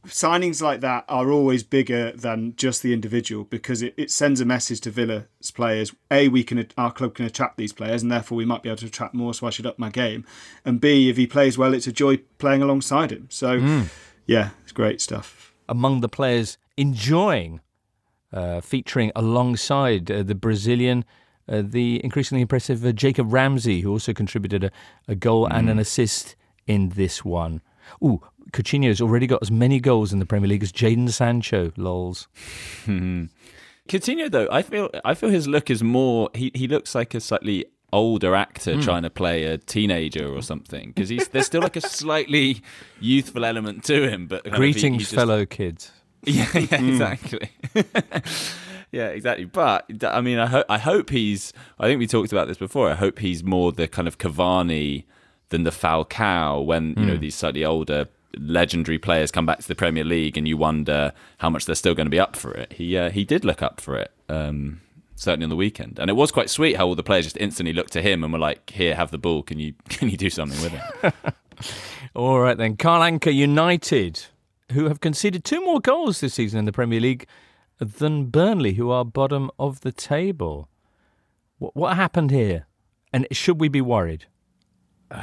[0.06, 4.44] signings like that are always bigger than just the individual because it, it sends a
[4.44, 5.94] message to Villa's players.
[6.10, 8.78] A, we can our club can attract these players, and therefore we might be able
[8.78, 9.34] to attract more.
[9.34, 10.24] So I should up my game.
[10.64, 13.28] And B, if he plays well, it's a joy playing alongside him.
[13.30, 13.84] So
[14.26, 15.45] yeah, it's great stuff.
[15.68, 17.60] Among the players enjoying
[18.32, 21.04] uh, featuring alongside uh, the Brazilian,
[21.48, 24.70] uh, the increasingly impressive uh, Jacob Ramsey, who also contributed a,
[25.08, 27.62] a goal and an assist in this one.
[28.02, 28.20] Ooh,
[28.52, 31.72] Coutinho's already got as many goals in the Premier League as Jadon Sancho.
[31.76, 32.28] Lols.
[32.86, 36.30] Coutinho, though, I feel I feel his look is more.
[36.34, 40.86] He he looks like a slightly older actor trying to play a teenager or something
[40.92, 42.60] because he's there's still like a slightly
[43.00, 44.26] youthful element to him.
[44.26, 45.90] But of he- Greetings, just- fellow kids.
[46.28, 47.50] Yeah, yeah, exactly.
[48.92, 49.44] yeah, exactly.
[49.44, 51.52] But I mean, I hope I hope he's.
[51.78, 52.90] I think we talked about this before.
[52.90, 55.04] I hope he's more the kind of Cavani
[55.50, 59.74] than the Falcao when you know these slightly older legendary players come back to the
[59.74, 62.72] Premier League and you wonder how much they're still going to be up for it.
[62.72, 64.10] He uh, he did look up for it.
[64.28, 64.80] Um,
[65.16, 67.72] certainly on the weekend, and it was quite sweet how all the players just instantly
[67.72, 69.42] looked to him and were like, "Here, have the ball.
[69.42, 71.34] Can you can you do something with it?"
[72.14, 74.24] All right then, Carl Anka United,
[74.72, 77.26] who have conceded two more goals this season in the Premier League
[77.78, 80.68] than Burnley, who are bottom of the table.
[81.58, 82.66] What, what happened here?
[83.12, 84.26] And should we be worried?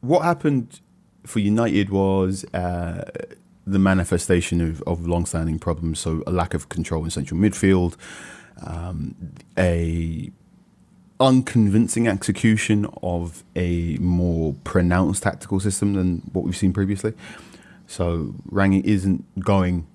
[0.00, 0.80] what happened
[1.26, 3.04] for United was uh,
[3.70, 6.00] the manifestation of, of long-standing problems.
[6.00, 7.96] So a lack of control in central midfield,
[8.64, 9.14] um,
[9.56, 10.30] a
[11.20, 17.12] unconvincing execution of a more pronounced tactical system than what we've seen previously.
[17.86, 19.86] So Rangnick isn't going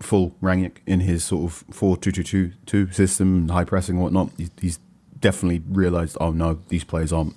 [0.00, 4.30] full Rangnick in his sort of 4-2-2-2 system, high pressing and whatnot.
[4.36, 4.78] He's, he's
[5.20, 7.34] definitely realised, oh no, these players aren't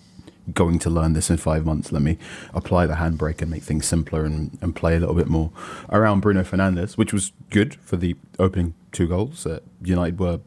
[0.53, 1.91] going to learn this in five months.
[1.91, 2.17] Let me
[2.53, 5.51] apply the handbrake and make things simpler and, and play a little bit more
[5.91, 9.45] around Bruno Fernandes, which was good for the opening two goals.
[9.45, 10.39] Uh, United were.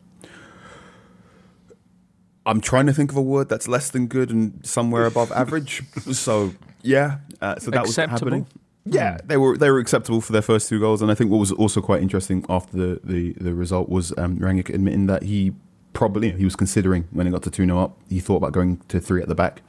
[2.47, 5.83] I'm trying to think of a word that's less than good and somewhere above average.
[6.13, 8.47] So yeah, uh, so that was happening.
[8.87, 11.39] Yeah, they were they were acceptable for their first two goals, and I think what
[11.39, 15.53] was also quite interesting after the the, the result was um, Rangnick admitting that he
[15.93, 18.79] probably he was considering when it got to two 0 up, he thought about going
[18.89, 19.63] to three at the back,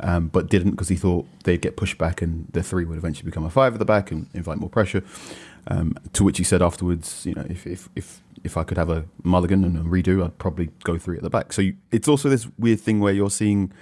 [0.00, 3.26] um, but didn't because he thought they'd get pushed back and the three would eventually
[3.26, 5.02] become a five at the back and invite more pressure.
[5.66, 8.90] Um, to which he said afterwards, you know, if if if if I could have
[8.90, 11.52] a mulligan and a redo, I'd probably go three at the back.
[11.52, 13.72] So you, it's also this weird thing where you're seeing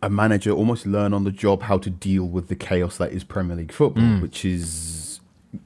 [0.00, 3.24] a manager almost learn on the job how to deal with the chaos that is
[3.24, 5.20] Premier League football, which is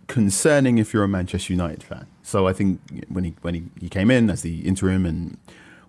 [0.08, 2.06] concerning if you're a Manchester United fan.
[2.22, 5.36] So I think when he when he, he came in as the interim and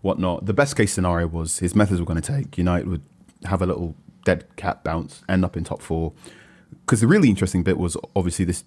[0.04, 2.58] whatnot, the best case scenario was his methods were going to take.
[2.58, 3.02] United would
[3.46, 6.14] have a little dead cat bounce, end up in top four.
[6.86, 8.66] Because the really interesting bit was obviously this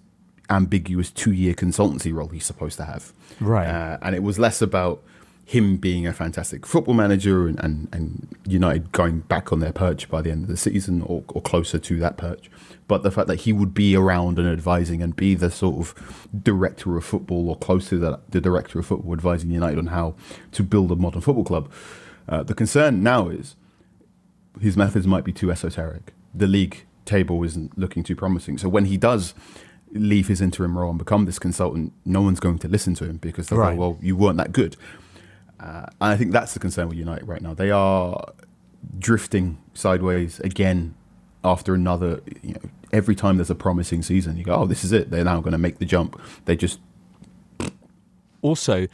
[0.49, 3.13] ambiguous two year consultancy role he's supposed to have.
[3.39, 3.67] Right.
[3.67, 5.03] Uh, and it was less about
[5.45, 10.09] him being a fantastic football manager and, and, and United going back on their perch
[10.09, 12.49] by the end of the season or, or closer to that perch.
[12.87, 16.27] But the fact that he would be around and advising and be the sort of
[16.43, 20.15] director of football or close to the, the director of football advising United on how
[20.53, 21.69] to build a modern football club.
[22.29, 23.55] Uh, the concern now is
[24.61, 26.13] his methods might be too esoteric.
[26.33, 28.57] The league table isn't looking too promising.
[28.57, 29.33] So when he does
[29.91, 33.17] leave his interim role and become this consultant, no one's going to listen to him
[33.17, 33.75] because they'll Right.
[33.75, 34.75] go, well, you weren't that good.
[35.59, 37.53] Uh, and I think that's the concern with United right now.
[37.53, 38.33] They are
[38.99, 40.95] drifting sideways again
[41.47, 42.21] after another.
[42.43, 45.09] You know, every time there's a promising season, you go, oh, this is it.
[45.09, 46.19] They're now going to make the jump.
[46.45, 46.79] They just
[48.41, 48.87] Also,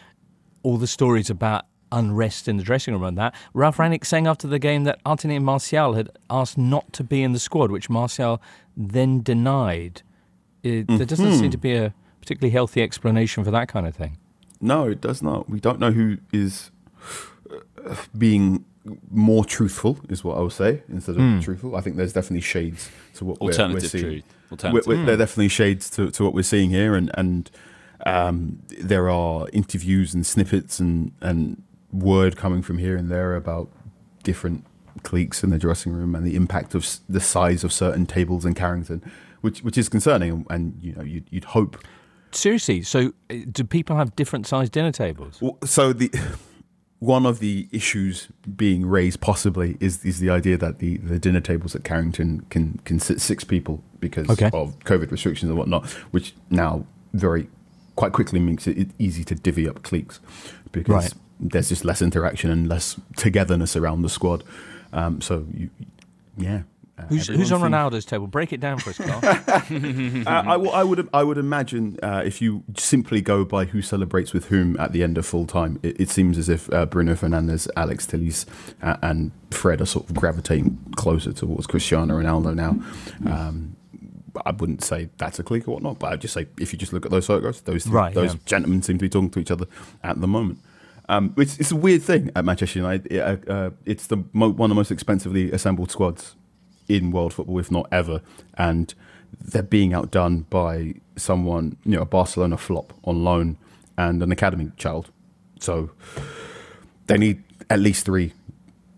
[0.64, 3.36] all the stories about unrest in the dressing room and that.
[3.54, 7.34] Ralf Rangnick saying after the game that Anthony Martial had asked not to be in
[7.34, 8.42] the squad, which Martial
[8.76, 10.02] then denied.
[10.64, 14.18] It, There doesn't seem to be a particularly healthy explanation for that kind of thing.
[14.60, 15.50] No, it does not.
[15.50, 16.72] We don't know who is
[17.52, 18.66] uh, being
[19.12, 21.76] more truthful, is what I would say, instead of truthful.
[21.76, 24.04] I think there's definitely shades to what we're, we're seeing.
[24.04, 24.24] truth.
[24.74, 27.50] We're, we're- There are definitely shades to, to what we're seeing here, and and
[28.06, 33.70] um, there are interviews and snippets and and word coming from here and there about
[34.24, 34.66] different
[35.04, 38.54] cliques in the dressing room and the impact of the size of certain tables in
[38.54, 39.02] Carrington,
[39.42, 40.30] which which is concerning.
[40.32, 41.78] And, and you know, you'd, you'd hope
[42.32, 45.40] Seriously, so uh, do people have different sized dinner tables?
[45.40, 46.10] Well, So the
[47.04, 51.42] one of the issues being raised possibly is is the idea that the, the dinner
[51.42, 54.50] tables at Carrington can can sit six people because Okay.
[54.54, 57.48] of COVID restrictions and whatnot, which now very
[57.96, 60.20] quite quickly makes it easy to divvy up cliques
[60.72, 61.14] because Right.
[61.40, 64.44] there's just less interaction and less togetherness around the squad.
[64.94, 65.70] Um, so you,
[66.38, 66.62] yeah,
[66.96, 68.28] Uh, Who's, who's on everyone Ronaldo's table?
[68.28, 69.64] Break it down for us, Carl.
[69.68, 73.66] seems- uh, I, w- I would I would imagine uh, if you simply go by
[73.66, 76.72] who celebrates with whom at the end of full time, it, it seems as if
[76.72, 78.46] uh, Bruno Fernandes, Alex Telles,
[78.84, 82.78] uh, and Fred are sort of gravitating closer towards Cristiano Ronaldo now.
[83.32, 83.76] Um,
[84.46, 86.94] I wouldn't say that's a clique or whatnot, but I'd just say if you just
[86.94, 88.40] look at those photographs, those Right, those yeah.
[88.46, 89.66] gentlemen seem to be talking to each other
[90.04, 90.60] at the moment.
[91.10, 93.12] Um, it's, it's a weird thing at Manchester United.
[93.12, 96.36] It, uh, uh, it's the mo- one of the most expensively assembled squads
[96.88, 98.22] in world football, if not ever,
[98.58, 98.94] and
[99.40, 103.58] they're being outdone by someone, you know, a Barcelona flop on loan
[103.98, 105.10] and an academy child.
[105.60, 105.92] So
[107.08, 108.34] they need at least three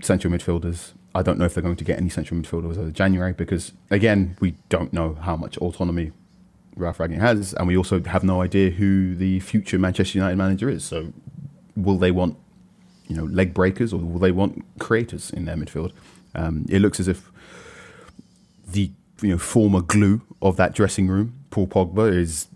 [0.01, 0.93] central midfielders.
[1.13, 4.37] I don't know if they're going to get any central midfielders of January because, again,
[4.39, 6.11] we don't know how much autonomy
[6.75, 10.69] Ralf Rangnick has, and we also have no idea who the future Manchester United manager
[10.69, 10.83] is.
[10.83, 11.13] So,
[11.75, 12.37] will they want,
[13.07, 15.93] you know, leg breakers or will they want creators in their midfield?
[16.33, 17.31] Um, it looks as if
[18.75, 22.47] the you know former glue of that dressing room, Paul Pogba, is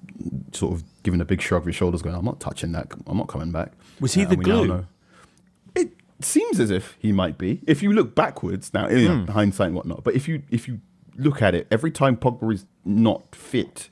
[0.51, 2.91] sort of giving a big shrug of his shoulders, going, "I'm not touching that.
[3.07, 4.85] I'm not coming back." Was he Uh, the and we now glue?
[5.75, 7.61] It seems as if he might be.
[7.65, 9.31] If you look backwards now, you know, Hmm.
[9.31, 10.81] hindsight and whatnot, but if you if you
[11.17, 13.89] look at it, every time Pogba is not fit,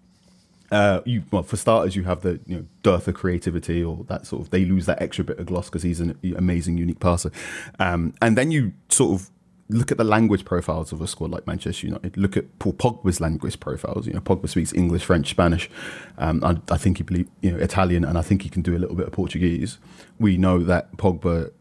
[0.71, 4.25] uh, you well for starters you have the you know dearth of creativity or that
[4.27, 7.31] sort of they lose that extra bit of gloss because he's an amazing unique passer,
[7.79, 9.29] um, and then you sort of
[9.69, 12.15] look at the language profiles of a squad like Manchester United.
[12.15, 14.07] Look at Paul Pogba's language profiles.
[14.07, 15.69] You know Pogba speaks English, French, Spanish.
[16.17, 18.75] Um, I, I think he believe you know Italian, and I think he can do
[18.75, 19.77] a little bit of Portuguese.
[20.19, 21.51] We know that Pogba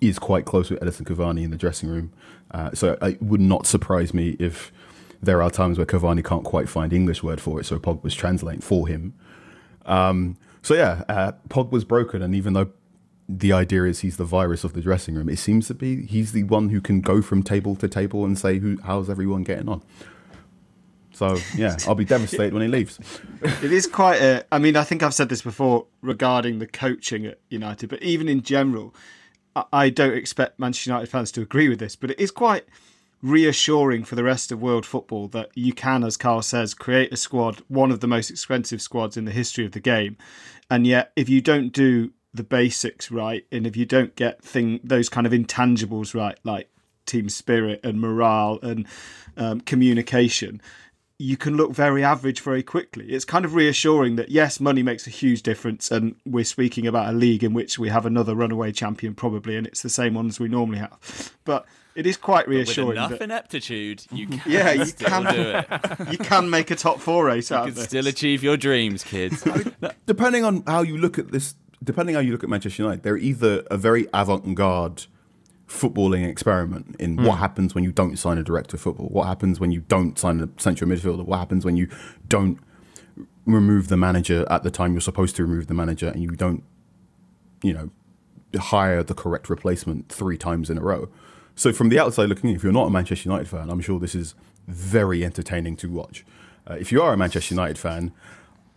[0.00, 2.12] is quite close with Edinson Cavani in the dressing room,
[2.50, 4.72] uh, so it would not surprise me if
[5.22, 8.60] there are times where Cavani can't quite find English word for it, so Pogba's translating
[8.60, 9.14] for him.
[9.86, 12.70] Um, so yeah, uh, Pogba's broken, and even though
[13.28, 16.32] the idea is he's the virus of the dressing room, it seems to be he's
[16.32, 18.78] the one who can go from table to table and say, "Who?
[18.84, 19.82] How's everyone getting on?"
[21.12, 22.98] So yeah, I'll be devastated when he leaves.
[23.62, 24.44] It is quite a.
[24.52, 28.28] I mean, I think I've said this before regarding the coaching at United, but even
[28.28, 28.94] in general,
[29.72, 32.64] I, don't expect Manchester United fans to agree with this, but it is quite
[33.20, 37.16] reassuring for the rest of world football that you can, as Carl says, create a
[37.16, 40.16] squad, one of the most expensive squads in the history of the game,
[40.70, 44.80] and yet if you don't do the basics right, and if you don't get thing
[44.82, 46.68] those kind of intangibles right, like
[47.06, 48.86] team spirit and morale and
[49.36, 50.60] um, communication,
[51.18, 53.06] you can look very average very quickly.
[53.12, 57.08] It's kind of reassuring that yes, money makes a huge difference, and we're speaking about
[57.12, 60.40] a league in which we have another runaway champion probably, and it's the same ones
[60.40, 61.32] we normally have.
[61.44, 65.24] But it is quite With reassuring enough that ineptitude, you can Yeah, you still can.
[65.24, 66.08] do it.
[66.12, 67.84] you can make a top four race out You of can this.
[67.84, 69.44] still achieve your dreams, kids.
[70.06, 73.16] depending on how you look at this, depending how you look at Manchester United, they're
[73.16, 75.06] either a very avant-garde
[75.68, 79.58] footballing experiment in what happens when you don't sign a director of football, what happens
[79.58, 81.88] when you don't sign a central midfielder, what happens when you
[82.28, 82.58] don't
[83.46, 86.62] remove the manager at the time you're supposed to remove the manager, and you don't,
[87.62, 87.90] you know,
[88.58, 91.08] hire the correct replacement three times in a row.
[91.54, 93.98] So from the outside looking in, if you're not a Manchester United fan, I'm sure
[93.98, 94.34] this is
[94.68, 96.24] very entertaining to watch.
[96.68, 98.12] Uh, if you are a Manchester United fan,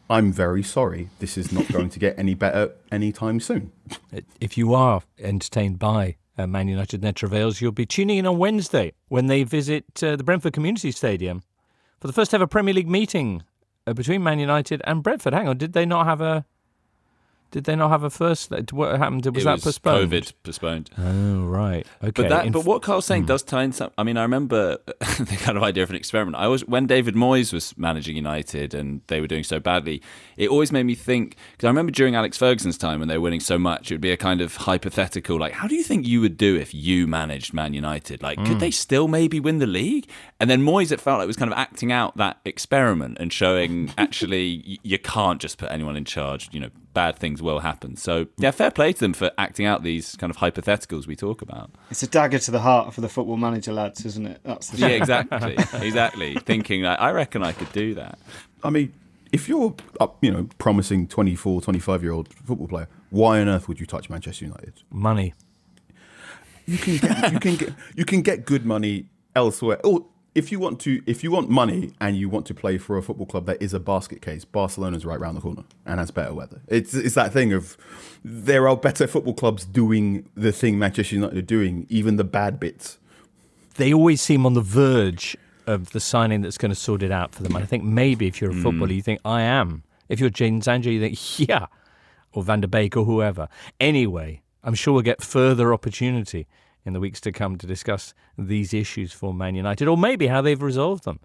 [0.10, 1.10] I'm very sorry.
[1.20, 3.72] This is not going to get any better anytime soon.
[4.40, 8.28] if you are entertained by uh, Man United and their travails, you'll be tuning in
[8.28, 11.42] on Wednesday when they visit uh, the Brentford Community Stadium
[12.00, 13.44] for the first ever Premier League meeting
[13.88, 15.34] uh, between Man United and Brentford.
[15.34, 16.46] Hang on, did they not have a?
[17.52, 18.52] Did they not have a first?
[18.72, 19.26] What happened?
[19.26, 20.12] Was it that was postponed?
[20.12, 20.90] COVID postponed.
[20.98, 22.12] Oh right, okay.
[22.12, 23.28] But that, but what Carl's saying hmm.
[23.28, 23.92] does tie in some.
[23.98, 26.36] I mean, I remember the kind of idea of an experiment.
[26.36, 30.02] I was when David Moyes was managing United and they were doing so badly.
[30.38, 33.24] It always made me think because I remember during Alex Ferguson's time when they were
[33.24, 36.06] winning so much, it would be a kind of hypothetical, like, how do you think
[36.06, 38.22] you would do if you managed Man United?
[38.22, 38.60] Like, could hmm.
[38.60, 40.10] they still maybe win the league?
[40.40, 43.94] And then Moyes, it felt like was kind of acting out that experiment and showing
[43.98, 46.50] actually you can't just put anyone in charge.
[46.52, 47.96] You know, bad things will happen.
[47.96, 51.44] So yeah, fair play to them for acting out these kind of hypotheticals we talk
[51.44, 51.70] about.
[51.92, 54.40] It's a dagger to the heart for the football manager lads, isn't it?
[54.44, 55.54] That's the Yeah, exactly,
[55.86, 56.36] exactly.
[56.36, 58.18] Thinking that I reckon I could do that.
[58.64, 58.94] I mean,
[59.32, 63.68] if you're, uh, you know, promising 24, 25 year old football player, why on earth
[63.68, 64.82] would you touch Manchester United?
[64.90, 65.34] money.
[66.66, 69.06] You can get, you can get, you can get good money
[69.36, 69.80] elsewhere.
[69.84, 72.98] Or if you want to, if you want money and you want to play for
[72.98, 76.12] a football club that is a basket case, Barcelona's right round the corner and has
[76.12, 76.62] better weather.
[76.68, 77.78] It's it's that thing of
[78.24, 82.60] there are better football clubs doing the thing Manchester United are doing, even the bad
[82.60, 83.00] bits.
[83.76, 87.34] They always seem on the verge of the signing that's going to sort it out
[87.34, 87.56] for them.
[87.56, 88.62] And I think maybe if you're a hmm.
[88.62, 89.84] footballer, you think I am.
[90.10, 91.68] If you're Jadon Sancho, you think yeah,
[92.34, 93.48] or Van der Beek or whoever.
[93.80, 96.46] Anyway, I'm sure we'll get further opportunity
[96.86, 100.42] in the weeks to come to discuss these issues for Man United, or maybe how
[100.42, 101.20] they've resolved them.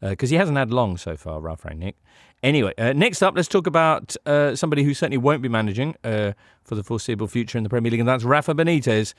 [0.00, 1.94] Because uh, he hasn't had long so far, Ralf Rangnick.
[2.42, 6.32] Anyway, uh, next up, let's talk about uh, somebody who certainly won't be managing uh,
[6.64, 9.14] for the foreseeable future in the Premier League, and that's Rafa Benitez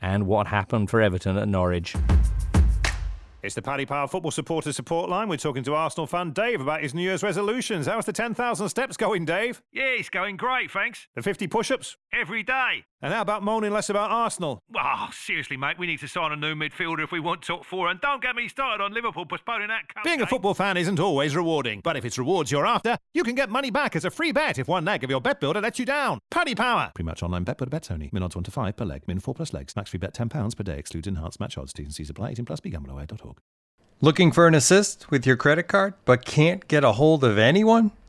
[0.00, 1.94] and what happened for Everton at Norwich.
[3.42, 5.28] It's the Paddy Power Football Supporter Support Line.
[5.28, 7.86] We're talking to Arsenal fan Dave about his New Year's resolutions.
[7.86, 9.62] How's the 10,000 steps going, Dave?
[9.72, 11.08] Yeah, it's going great, thanks.
[11.16, 11.96] The 50 push ups?
[12.14, 12.84] Every day.
[13.00, 14.60] And how about moaning less about Arsenal?
[14.76, 17.88] Oh, seriously, mate, we need to sign a new midfielder if we want top four.
[17.88, 20.24] And don't get me started on Liverpool postponing that cup Being game.
[20.24, 23.48] a football fan isn't always rewarding, but if it's rewards you're after, you can get
[23.48, 25.86] money back as a free bet if one leg of your bet builder lets you
[25.86, 26.18] down.
[26.30, 26.92] Paddy Power!
[26.94, 28.10] Pre-match online bet builder bets only.
[28.12, 29.02] Min odds 1 to 5 per leg.
[29.06, 29.74] Min 4 plus legs.
[29.74, 30.78] Max free bet £10 per day.
[30.78, 31.72] Excludes enhanced match odds.
[31.72, 32.30] T's and C's apply.
[32.32, 32.60] 18 plus.
[32.60, 33.38] BeGambleAware.org.
[34.02, 37.92] Looking for an assist with your credit card but can't get a hold of anyone?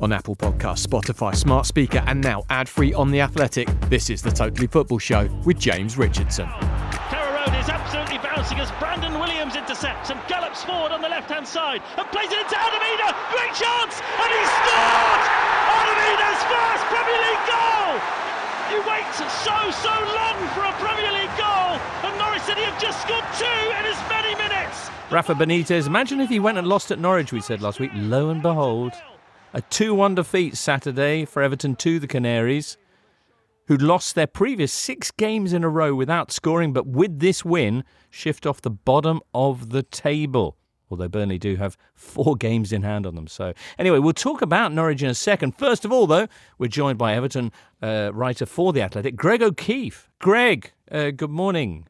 [0.00, 4.30] On Apple Podcasts, Spotify, Smart Speaker, and now ad-free on The Athletic, this is the
[4.30, 6.48] Totally Football Show with James Richardson.
[7.12, 11.46] Carrow Road is absolutely bouncing as Brandon Williams intercepts and gallops forward on the left-hand
[11.46, 13.12] side and plays it into Adam Idah.
[13.28, 14.00] Great chance!
[14.00, 15.22] And he scored!
[15.68, 17.92] Adam Idah's first Premier League goal!
[18.72, 19.52] You wait so,
[19.84, 21.76] so long for a Premier League goal,
[22.08, 23.44] and Norwich City have just scored two
[23.76, 24.88] in as many minutes.
[25.10, 27.90] Rafa Benitez, imagine if he went and lost at Norwich, we said last week.
[27.92, 28.94] Lo and behold,
[29.52, 32.76] a 2 1 defeat Saturday for Everton to the Canaries,
[33.66, 37.84] who'd lost their previous six games in a row without scoring, but with this win,
[38.10, 40.56] shift off the bottom of the table.
[40.90, 43.28] Although Burnley do have four games in hand on them.
[43.28, 45.56] So, anyway, we'll talk about Norwich in a second.
[45.56, 46.26] First of all, though,
[46.58, 50.08] we're joined by Everton uh, writer for The Athletic, Greg O'Keeffe.
[50.18, 51.86] Greg, uh, good morning.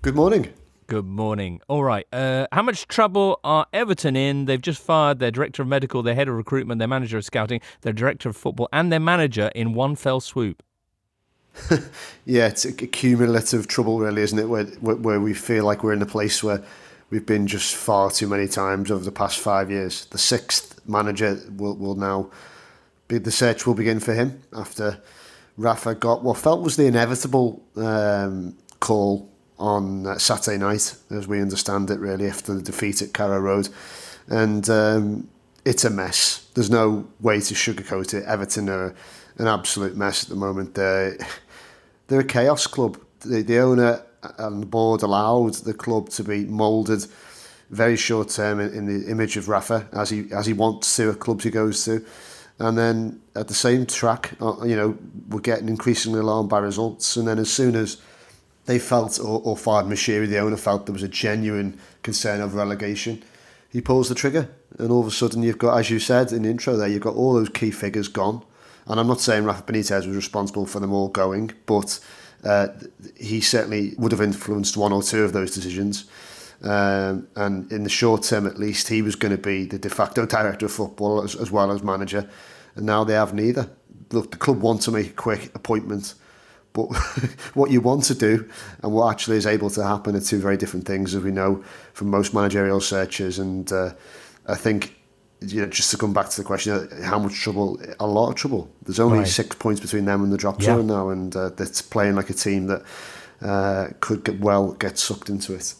[0.00, 0.54] Good morning.
[0.90, 1.60] Good morning.
[1.68, 2.04] All right.
[2.12, 4.46] Uh, how much trouble are Everton in?
[4.46, 7.60] They've just fired their director of medical, their head of recruitment, their manager of scouting,
[7.82, 10.64] their director of football, and their manager in one fell swoop.
[12.24, 14.48] yeah, it's a cumulative trouble, really, isn't it?
[14.48, 16.60] Where, where we feel like we're in a place where
[17.10, 20.06] we've been just far too many times over the past five years.
[20.06, 22.32] The sixth manager will, will now
[23.06, 25.00] be the search will begin for him after
[25.56, 29.30] Rafa got what felt was the inevitable um, call
[29.60, 33.68] on uh, Saturday night, as we understand it, really, after the defeat at Carrow Road.
[34.28, 35.28] And um,
[35.64, 36.48] it's a mess.
[36.54, 38.24] There's no way to sugarcoat it.
[38.24, 38.94] Everton are
[39.38, 40.74] an absolute mess at the moment.
[40.74, 41.16] They're,
[42.08, 42.98] they're a chaos club.
[43.20, 44.02] The, the owner
[44.38, 47.06] and the board allowed the club to be moulded
[47.70, 51.10] very short term in, in the image of Rafa as he as he wants to
[51.10, 52.04] at clubs he goes to,
[52.58, 54.98] and then at the same track, uh, you know,
[55.28, 57.16] we're getting increasingly alarmed by results.
[57.16, 57.98] And then as soon as
[58.70, 62.54] they felt, or, or Farhad Moshiri, the owner, felt there was a genuine concern of
[62.54, 63.20] relegation,
[63.68, 64.48] he pulls the trigger,
[64.78, 67.02] and all of a sudden you've got, as you said in the intro, there you've
[67.02, 68.44] got all those key figures gone.
[68.86, 71.98] And I'm not saying Rafa Benitez was responsible for them all going, but
[72.44, 72.68] uh,
[73.16, 76.04] he certainly would have influenced one or two of those decisions.
[76.62, 79.90] Um, and in the short term, at least, he was going to be the de
[79.90, 82.30] facto director of football as, as well as manager.
[82.76, 83.68] And now they have neither.
[84.12, 86.14] Look, the club want to make a quick appointment,
[86.72, 86.86] but
[87.54, 88.48] what you want to do
[88.82, 91.64] and what actually is able to happen are two very different things, as we know
[91.92, 93.38] from most managerial searches.
[93.38, 93.92] And uh,
[94.46, 94.96] I think
[95.42, 97.80] you know, just to come back to the question, how much trouble?
[97.98, 98.70] A lot of trouble.
[98.84, 99.26] There's only Right.
[99.26, 100.76] six points between them and the drop Yeah.
[100.76, 102.82] zone now, and uh, that's playing like a team that
[103.40, 105.74] uh, could get well get sucked into it.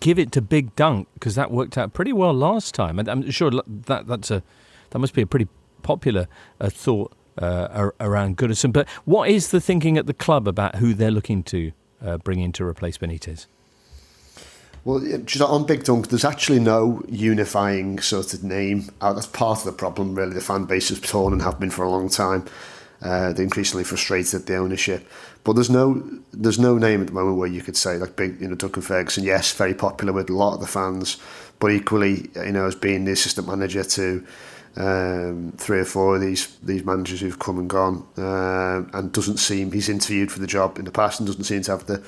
[0.00, 2.98] Give it to Big Dunk because that worked out pretty well last time.
[2.98, 4.42] And I'm sure that that's a
[4.90, 5.48] that must be a pretty
[5.82, 6.28] popular
[6.60, 8.72] uh, thought uh, around Goodison.
[8.72, 11.72] But what is the thinking at the club about who they're looking to
[12.04, 13.46] uh, bring in to replace Benitez?
[14.84, 15.00] Well,
[15.46, 18.90] on Big Dunk, there's actually no unifying sort of name.
[19.00, 20.34] Uh, that's part of the problem, really.
[20.34, 22.46] The fan base is torn and have been for a long time.
[23.00, 25.08] Uh, they're increasingly frustrated at the ownership,
[25.42, 28.40] but there's no there's no name at the moment where you could say like big,
[28.40, 29.24] you know, Duncan Ferguson.
[29.24, 31.16] Yes, very popular with a lot of the fans,
[31.58, 34.24] but equally, you know, as being the assistant manager to
[34.76, 39.38] um, three or four of these these managers who've come and gone, uh, and doesn't
[39.38, 42.02] seem he's interviewed for the job in the past and doesn't seem to have the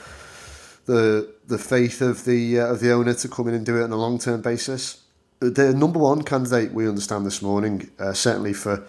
[0.86, 3.84] the the faith of the uh, of the owner to come in and do it
[3.84, 5.02] on a long term basis.
[5.40, 8.86] The number one candidate we understand this morning, uh, certainly for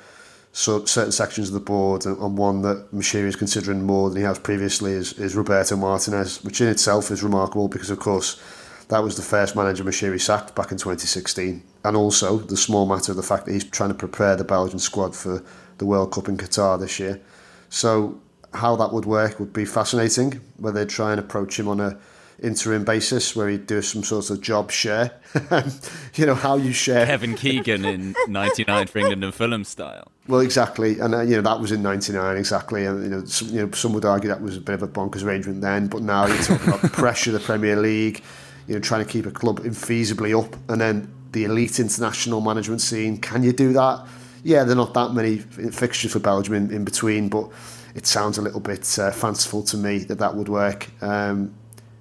[0.55, 4.23] so, certain sections of the board, and, one that Moshiri is considering more than he
[4.23, 8.41] has previously, is, is Roberto Martinez, which in itself is remarkable because, of course,
[8.87, 11.61] that was the first manager Moshiri sacked back in 2016.
[11.85, 14.79] And also the small matter of the fact that he's trying to prepare the Belgian
[14.79, 15.43] squad for
[15.77, 17.21] the World Cup in Qatar this year.
[17.69, 18.19] So
[18.53, 21.97] how that would work would be fascinating, where they'd try and approach him on a
[22.41, 25.11] interim basis where he'd do some sort of job share.
[26.15, 27.05] you know, how you share.
[27.05, 30.11] Kevin Keegan in 99 for England and Fulham style.
[30.27, 30.99] Well, exactly.
[30.99, 32.85] And, uh, you know, that was in 99, exactly.
[32.85, 34.87] And, you know, some, you know, some would argue that was a bit of a
[34.87, 38.23] bonkers arrangement then, but now you're talking about pressure the Premier League,
[38.67, 42.81] you know, trying to keep a club infeasibly up, and then the elite international management
[42.81, 43.17] scene.
[43.17, 44.05] Can you do that?
[44.43, 47.49] Yeah, there are not that many fixtures for Belgium in, in between, but
[47.95, 50.87] it sounds a little bit uh, fanciful to me that that would work.
[51.01, 51.53] Um,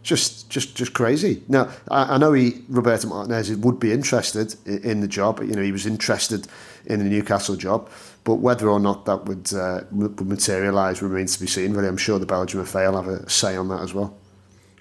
[0.02, 1.42] just, just, just crazy.
[1.48, 5.40] Now, I, I know he Roberto Martinez would be interested in, in, the job.
[5.40, 6.46] You know, he was interested
[6.84, 7.88] in the Newcastle job,
[8.22, 11.72] but whether or not that would uh, would materialise remains to be seen.
[11.72, 14.14] Really, I'm sure the Belgium FA will have a say on that as well.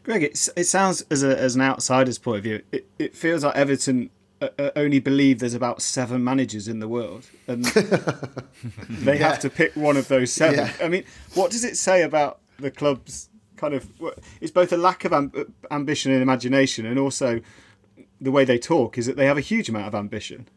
[0.04, 3.44] Greg, it, it sounds as a, as an outsider's point of view, it, it feels
[3.44, 4.10] like Everton
[4.42, 7.64] uh, uh only believe there's about seven managers in the world, and
[8.90, 9.30] they yeah.
[9.30, 10.60] have to pick one of those seven.
[10.60, 10.74] Yeah.
[10.82, 13.90] I mean, what does it say about the club's kind of
[14.42, 17.40] it's both a lack of amb- ambition and imagination, and also
[18.20, 20.48] the way they talk is that they have a huge amount of ambition.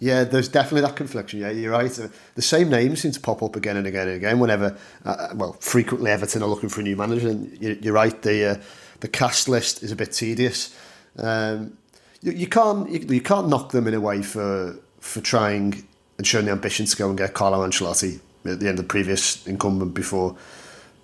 [0.00, 1.40] Yeah, there's definitely that confliction.
[1.40, 1.90] Yeah, you're right.
[2.34, 4.38] The same names seem to pop up again and again and again.
[4.38, 8.20] Whenever, uh, well, frequently Everton are looking for a new manager, and you're right.
[8.22, 8.56] The uh,
[9.00, 10.74] the cast list is a bit tedious.
[11.18, 11.76] Um,
[12.22, 15.86] you, you can't you, you can't knock them in a way for for trying
[16.16, 18.88] and showing the ambition to go and get Carlo Ancelotti at the end of the
[18.88, 20.34] previous incumbent before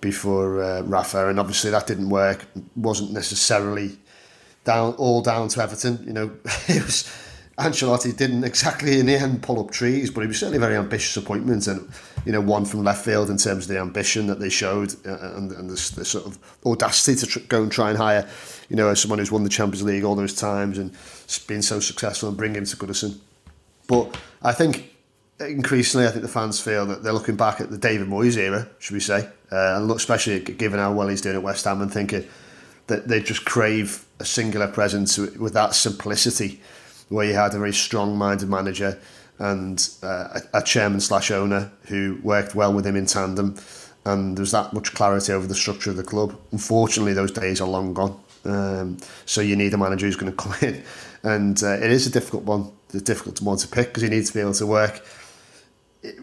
[0.01, 2.45] before uh, Rafa, and obviously that didn't work.
[2.75, 3.97] wasn't necessarily
[4.63, 6.03] down all down to Everton.
[6.03, 6.31] You know,
[6.67, 7.11] it was
[7.57, 10.75] Ancelotti didn't exactly in the end pull up trees, but he was certainly a very
[10.75, 11.89] ambitious appointment, and
[12.23, 15.35] you know, one from left field in terms of the ambition that they showed uh,
[15.35, 18.29] and, and the, sort of audacity to tr- go and try and hire,
[18.69, 20.91] you know, someone who's won the Champions League all those times and
[21.47, 23.17] been so successful and bring him to Goodison.
[23.87, 24.95] But I think
[25.39, 28.69] increasingly, I think the fans feel that they're looking back at the David Moyes era,
[28.77, 31.81] should we say, uh, and look, especially given how well he's doing at West Ham,
[31.81, 32.27] and thinking
[32.85, 36.61] that they just crave a singular presence with that simplicity,
[37.09, 38.99] where you had a very strong-minded manager
[39.39, 43.55] and uh, a, chairman slash owner who worked well with him in tandem,
[44.05, 46.35] and there's that much clarity over the structure of the club.
[46.51, 48.19] Unfortunately, those days are long gone.
[48.45, 50.83] Um, so you need a manager who's going to come in,
[51.23, 52.71] and uh, it is a difficult one.
[52.93, 55.05] A difficult one to pick because he needs to be able to work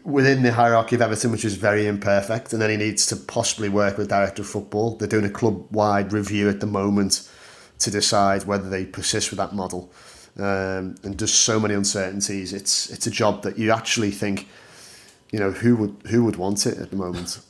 [0.04, 3.68] within the hierarchy of Everton, which is very imperfect, and then he needs to possibly
[3.68, 4.96] work with director of football.
[4.96, 7.28] They're doing a club-wide review at the moment
[7.80, 9.92] to decide whether they persist with that model.
[10.36, 12.52] Um, and there's so many uncertainties.
[12.52, 14.48] It's it's a job that you actually think,
[15.30, 17.40] you know, who would who would want it at the moment.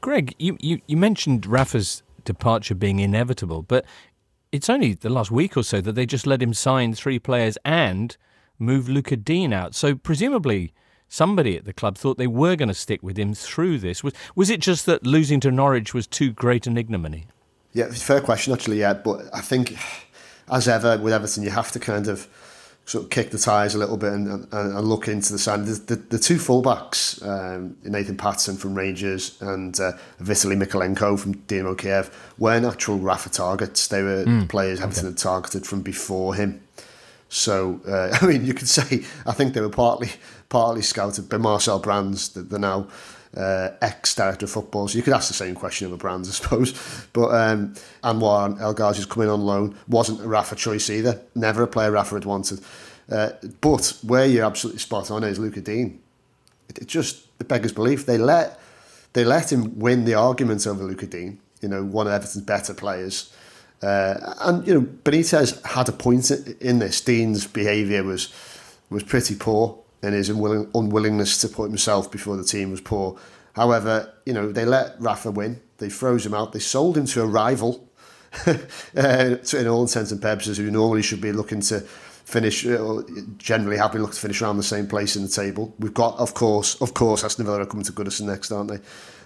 [0.00, 3.84] Greg, you, you, you mentioned Rafa's departure being inevitable, but
[4.50, 7.56] it's only the last week or so that they just let him sign three players
[7.64, 8.16] and
[8.58, 9.76] move Lucas Digne out.
[9.76, 10.74] So presumably
[11.08, 14.02] somebody at the club thought they were going to stick with him through this.
[14.02, 17.26] Was was it just that losing to Norwich was too great an ignominy?
[17.72, 18.80] Yeah, fair question actually.
[18.80, 19.76] Yeah, but I think
[20.52, 22.28] as ever with Everton, you have to kind of
[22.84, 25.66] sort of kick the tires a little bit and, and, and look into the sand.
[25.66, 31.32] The, the, the two fullbacks, um, Nathan Patterson from Rangers and uh, Vitaly Mykolenko from
[31.46, 33.86] Dynamo Kiev, weren't actual Rafa targets.
[33.86, 35.12] They were mm, players Everton okay.
[35.12, 36.60] had targeted from before him.
[37.28, 40.10] So, uh, I mean, you could say I think they were partly
[40.48, 42.88] partly scouted by Marcel Brands, the, the now
[43.36, 44.88] uh, ex-director of football.
[44.88, 46.72] So you could ask the same question of a Brands, I suppose.
[47.12, 51.20] But um, Anwar El Ghazi's coming on loan wasn't a Rafa choice either.
[51.34, 52.60] Never a player Rafa had wanted.
[53.10, 53.30] Uh,
[53.60, 55.98] but where you're absolutely spot on is Lucas Digne.
[56.68, 58.06] It, it just it beggars belief.
[58.06, 58.58] They let
[59.12, 61.38] they let him win the argument over Lucas Digne.
[61.60, 63.32] You know, one of Everton's better players.
[63.82, 67.00] Uh, and you know, Benitez had a point in this.
[67.00, 68.32] Digne's behaviour was
[68.88, 73.18] was pretty poor and his unwilling, unwillingness to put himself before the team was poor.
[73.54, 75.60] However, you know, they let Rafa win.
[75.78, 76.52] They froze him out.
[76.52, 77.88] They sold him to a rival,
[78.46, 78.54] uh,
[78.94, 83.04] to, in all intents and purposes, who normally should be looking to finish, uh, or
[83.36, 85.74] generally have been looking to finish around the same place in the table.
[85.78, 88.80] We've got, of course, of course, Aston Villa are coming to Goodison next, aren't they?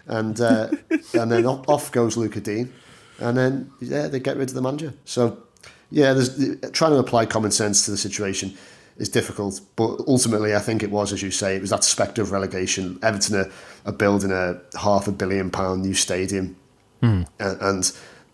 [0.09, 0.71] And uh,
[1.15, 2.73] and then off goes Lucas Digne,
[3.19, 4.95] and then yeah, they get rid of the manager.
[5.05, 5.43] So
[5.91, 8.57] yeah, there's trying to apply common sense to the situation
[8.99, 9.61] is difficult.
[9.77, 12.99] But ultimately, I think it was, as you say, it was that spectre of relegation.
[13.03, 13.51] Everton are,
[13.85, 16.57] are building a half a billion pound new stadium,
[17.03, 17.27] mm.
[17.39, 17.93] and, and,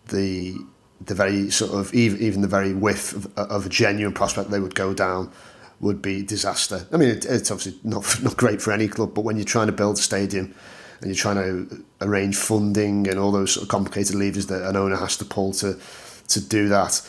[0.09, 0.57] the
[1.05, 4.59] the very sort of even, even the very whiff of, of, a genuine prospect they
[4.59, 5.31] would go down
[5.79, 6.85] would be disaster.
[6.91, 9.67] I mean, it, it's obviously not not great for any club, but when you're trying
[9.67, 10.53] to build a stadium
[10.99, 14.75] and you're trying to arrange funding and all those sort of complicated levers that an
[14.75, 15.79] owner has to pull to
[16.27, 17.01] to do that,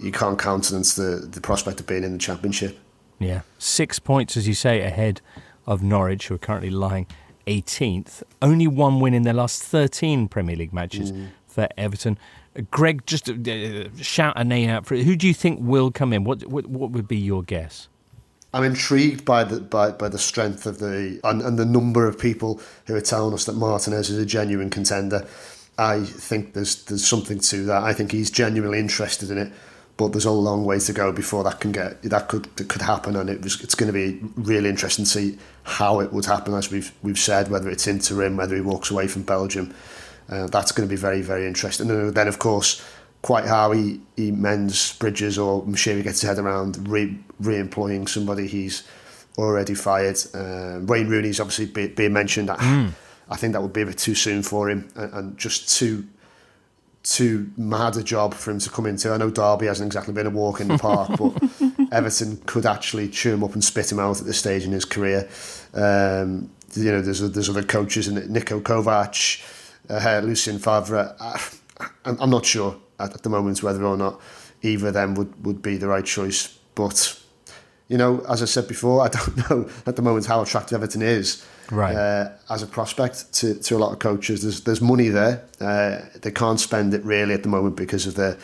[0.00, 2.78] you can't countenance the the prospect of being in the championship.
[3.18, 5.20] Yeah, six points, as you say, ahead
[5.66, 7.06] of Norwich, who are currently lying
[7.46, 8.22] 18th.
[8.42, 11.28] Only one win in their last 13 Premier League matches Mm.
[11.46, 12.18] for Everton.
[12.70, 15.04] Greg, just uh, shout a name out for it.
[15.04, 16.24] who do you think will come in?
[16.24, 17.88] What what, what would be your guess?
[18.54, 22.18] I'm intrigued by the by, by the strength of the and, and the number of
[22.18, 25.26] people who are telling us that Martinez is a genuine contender.
[25.78, 27.82] I think there's there's something to that.
[27.82, 29.52] I think he's genuinely interested in it,
[29.96, 32.82] but there's a long way to go before that can get that could that could
[32.82, 36.26] happen, and it was it's going to be really interesting to see how it would
[36.26, 36.54] happen.
[36.54, 39.74] As we've we've said, whether it's interim, whether he walks away from Belgium,
[40.28, 41.90] uh, that's going to be very very interesting.
[41.90, 42.82] And then of course
[43.26, 48.46] quite how he, he mends bridges or Moshiri gets his head around re, re-employing somebody
[48.46, 48.84] he's
[49.36, 50.16] already fired.
[50.32, 52.50] Uh, Wayne Rooney's obviously be, being mentioned.
[52.50, 52.92] I,
[53.28, 56.06] I think that would be a bit too soon for him and, and just too
[57.06, 59.12] too mad a job for him to come into.
[59.12, 61.40] I know Derby hasn't exactly been a walk in the park, but
[61.92, 64.84] Everton could actually chew him up and spit him out at this stage in his
[64.84, 65.28] career.
[65.72, 69.40] Um, you know, there's there's other coaches in it, Niko Kovac,
[69.88, 71.14] uh, Lucien Favre.
[71.20, 71.40] I,
[72.04, 74.20] I'm I'm not sure at, at the moment whether or not
[74.62, 76.58] either of them would, would be the right choice.
[76.74, 77.22] But
[77.86, 81.02] you know, as I said before, I don't know at the moment how attractive Everton
[81.02, 81.96] is Right.
[81.96, 84.42] uh, as a prospect to, to a lot of coaches.
[84.42, 85.44] There's there's money there.
[85.60, 88.38] Uh, they can't spend it really at the moment because of the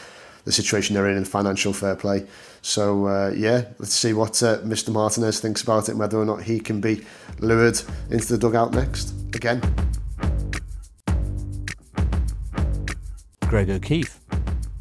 [0.45, 2.27] the situation they're in in financial fair play.
[2.63, 4.93] So uh, yeah, let's see what uh, Mr.
[4.93, 7.05] Martinez thinks about it and whether or not he can be
[7.39, 9.61] lured into the dugout next again.
[13.53, 14.19] Greg O'Keeffe.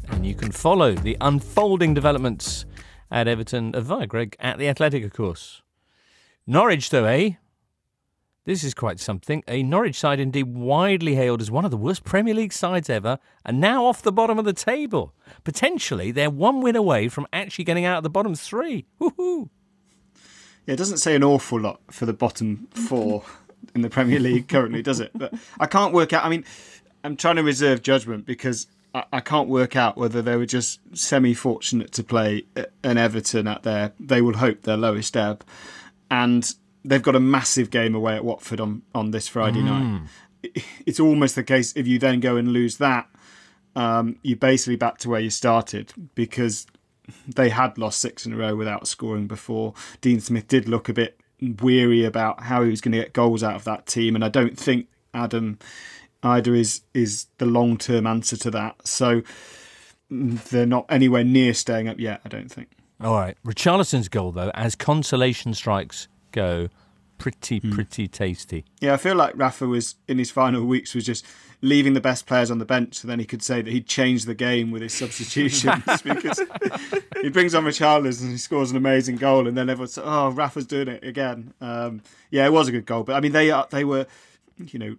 [0.08, 2.64] And you can follow the unfolding developments
[3.10, 5.60] at Everton uh, via Greg at The Athletic, of course.
[6.46, 7.32] Norwich, though, eh?
[8.44, 9.44] This is quite something.
[9.46, 13.18] A Norwich side indeed widely hailed as one of the worst Premier League sides ever,
[13.44, 15.14] and now off the bottom of the table.
[15.44, 18.84] Potentially, they're one win away from actually getting out of the bottom three.
[19.00, 19.48] Woohoo!
[20.66, 23.24] Yeah, it doesn't say an awful lot for the bottom four
[23.76, 25.12] in the Premier League currently, does it?
[25.14, 26.24] But I can't work out.
[26.24, 26.44] I mean,
[27.04, 30.80] I'm trying to reserve judgment because I, I can't work out whether they were just
[30.96, 32.44] semi-fortunate to play
[32.82, 35.44] an Everton at their, they will hope, their lowest ebb,
[36.10, 36.54] and
[36.84, 40.02] they've got a massive game away at Watford on on this Friday night.
[40.42, 43.08] It- It's almost the case if you then go and lose that,
[43.76, 46.66] um, you're basically back to where you started because
[47.28, 49.74] they had lost six in a row without scoring before.
[50.00, 51.18] Dean Smith did look a bit
[51.60, 54.28] weary about how he was going to get goals out of that team, and I
[54.28, 55.58] don't think Adam
[56.24, 58.86] Idah is is the long term answer to that.
[58.86, 59.22] So
[60.10, 62.20] mm, they're not anywhere near staying up yet.
[62.24, 62.68] I don't think.
[63.00, 63.36] All right.
[63.44, 66.68] Richarlison's goal, though, as consolation strikes go,
[67.18, 68.64] pretty, pretty tasty.
[68.80, 71.24] Yeah, I feel like Rafa was in his final weeks was just
[71.64, 74.26] leaving the best players on the bench, so then he could say that he'd changed
[74.26, 76.40] the game with his substitutions because
[77.22, 80.66] he brings on Richarlison and he scores an amazing goal, and then everyone's oh Rafa's
[80.66, 81.54] doing it again.
[81.60, 84.06] Um, yeah, it was a good goal, but I mean they are they were,
[84.58, 84.96] you know,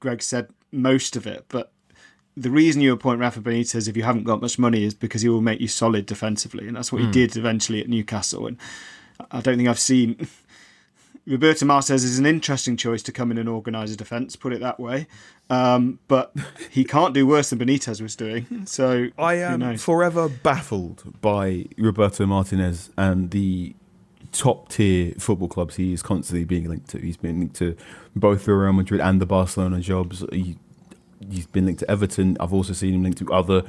[0.00, 1.70] Greg said most of it, but
[2.36, 5.28] the reason you appoint Rafa Benitez if you haven't got much money is because he
[5.28, 7.12] will make you solid defensively, and that's what he Hmm.
[7.12, 8.48] did eventually at Newcastle.
[8.48, 8.56] And
[9.30, 10.26] I don't think I've seen
[11.26, 14.60] Roberto Martinez is an interesting choice to come in and organise a defence, put it
[14.60, 15.06] that way.
[15.48, 16.34] Um, but
[16.70, 18.66] he can't do worse than Benitez was doing.
[18.66, 23.74] So I am forever baffled by Roberto Martinez and the
[24.32, 26.98] top tier football clubs he is constantly being linked to.
[26.98, 27.76] He's been linked to
[28.16, 30.24] both the Real Madrid and the Barcelona jobs.
[30.32, 30.56] He,
[31.30, 32.36] he's been linked to Everton.
[32.40, 33.62] I've also seen him linked to other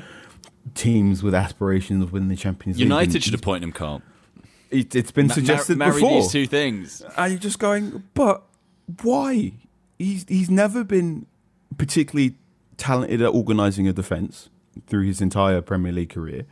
[0.74, 2.86] teams with aspirations of winning the Champions League.
[2.86, 4.02] United should appoint him, Carl.
[4.74, 6.22] It, it's been Ma- mar- suggested marry before.
[6.22, 7.02] these two things.
[7.18, 8.44] And you're just going, but
[9.02, 9.54] why?
[10.00, 11.26] He's he's never been
[11.78, 12.36] particularly
[12.78, 14.50] talented at organising a defence
[14.88, 16.46] through his entire Premier League career.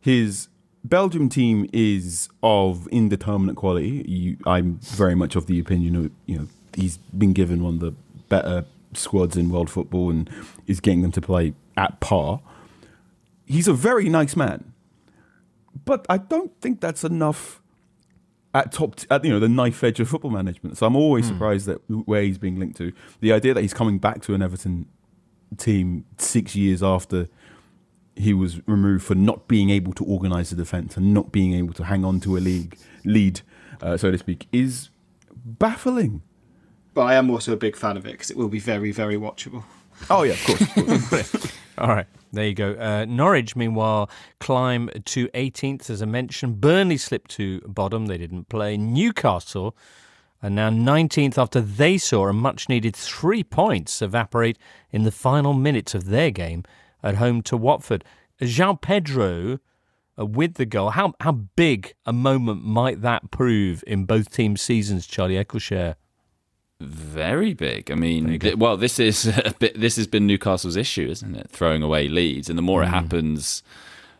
[0.00, 0.48] His
[0.84, 4.04] Belgium team is of indeterminate quality.
[4.08, 7.80] You, I'm very much of the opinion of you know he's been given one of
[7.80, 7.94] the
[8.28, 10.28] better squads in world football and
[10.66, 12.40] is getting them to play at par.
[13.46, 14.72] He's a very nice man,
[15.84, 17.59] but I don't think that's enough
[18.54, 20.76] at top, t- at you know the knife edge of football management.
[20.78, 21.34] So I'm always Hmm.
[21.34, 22.92] surprised that where he's being linked to.
[23.20, 24.86] The idea that he's coming back to an Everton
[25.56, 27.28] team six years after
[28.16, 31.72] he was removed for not being able to organise the defence and not being able
[31.74, 33.40] to hang on to a league lead,
[33.80, 34.90] uh, so to speak, is
[35.44, 36.22] baffling.
[36.92, 39.16] But I am also a big fan of it because it will be very, very
[39.16, 39.62] watchable.
[40.10, 41.52] Oh yeah, of course.
[41.78, 42.72] All right, there you go.
[42.72, 46.60] Uh, Norwich, meanwhile, climb to 18th, as I mentioned.
[46.60, 48.06] Burnley slipped to bottom.
[48.06, 48.76] They didn't play.
[48.76, 49.76] Newcastle
[50.42, 54.58] are now 19th after they saw a much needed three points evaporate
[54.90, 56.64] in the final minutes of their game
[57.02, 58.04] at home to Watford.
[58.40, 59.58] João Pedro
[60.18, 60.90] uh, with the goal.
[60.90, 65.96] How how big a moment might that prove in both teams' seasons, Charlie Eccleshare?
[66.80, 67.90] Very big.
[67.90, 71.50] I mean, th- well, this is a bit, this has been Newcastle's issue, isn't it?
[71.50, 73.62] Throwing away leads, and the more it happens,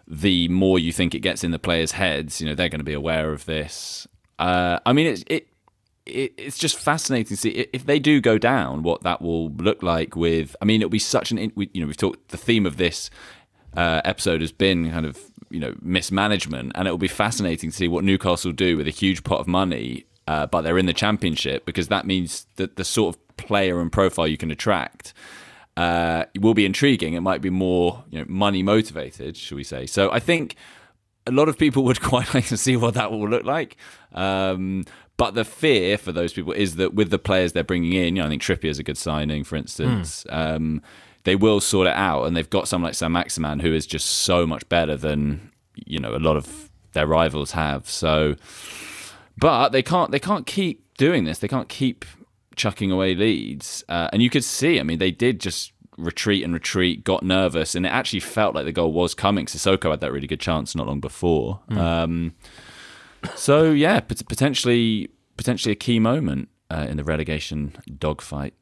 [0.07, 2.41] the more you think it gets in the players' heads.
[2.41, 4.07] You know, they're going to be aware of this.
[4.39, 5.49] Uh, I mean, it's it,
[6.05, 9.83] it it's just fascinating to see if they do go down, what that will look
[9.83, 10.15] like.
[10.15, 12.29] With, I mean, it'll be such an in- we, you know we've talked.
[12.29, 13.09] The theme of this
[13.75, 17.77] uh, episode has been kind of you know mismanagement, and it will be fascinating to
[17.77, 20.93] see what Newcastle do with a huge pot of money, uh, but they're in the
[20.93, 25.13] championship because that means that the sort of player and profile you can attract
[25.77, 27.15] uh, will be intriguing.
[27.15, 29.87] It might be more you know money motivated, shall we say?
[29.87, 30.55] So I think
[31.27, 33.77] a lot of people would quite like to see what that will look like.
[34.13, 34.85] Um,
[35.17, 38.23] but the fear for those people is that with the players they're bringing in, you
[38.23, 40.25] know, I think Trippier is a good signing, for instance.
[40.31, 40.81] Um,
[41.25, 44.47] they will sort it out, and they've got someone like Saint-Maximin who is just so
[44.47, 47.91] much better than you know a lot of their rivals have.
[47.91, 48.37] So,
[49.41, 51.39] but they can't they can't keep doing this.
[51.39, 52.05] They can't keep
[52.57, 53.83] chucking away leads.
[53.89, 57.75] Uh, and you could see, I mean, they did just retreat and retreat, got nervous,
[57.75, 59.47] and it actually felt like the goal was coming.
[59.47, 61.61] Sissoko had that really good chance not long before.
[61.71, 61.79] Mm.
[61.79, 62.35] Um,
[63.35, 68.55] so yeah, potentially potentially a key moment uh, in the relegation dogfight.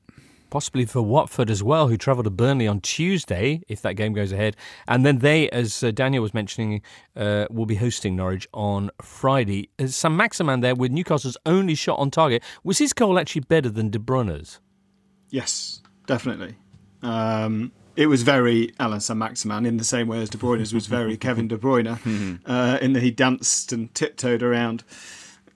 [0.51, 4.33] Possibly for Watford as well, who travel to Burnley on Tuesday if that game goes
[4.33, 6.81] ahead, and then they, as uh, Daniel was mentioning,
[7.17, 9.69] uh, will be hosting Norwich on Friday.
[9.79, 12.43] Uh, Saint-Maximin there with Newcastle's only shot on target.
[12.65, 14.61] Was his goal actually better than De Bruyne's?
[15.29, 16.55] Yes, definitely.
[17.03, 21.17] Um, it was very Allan Saint-Maximin in the same way as De Bruyne's was very
[21.17, 24.85] Kevin De Bruyne, uh, in that he danced and tiptoed around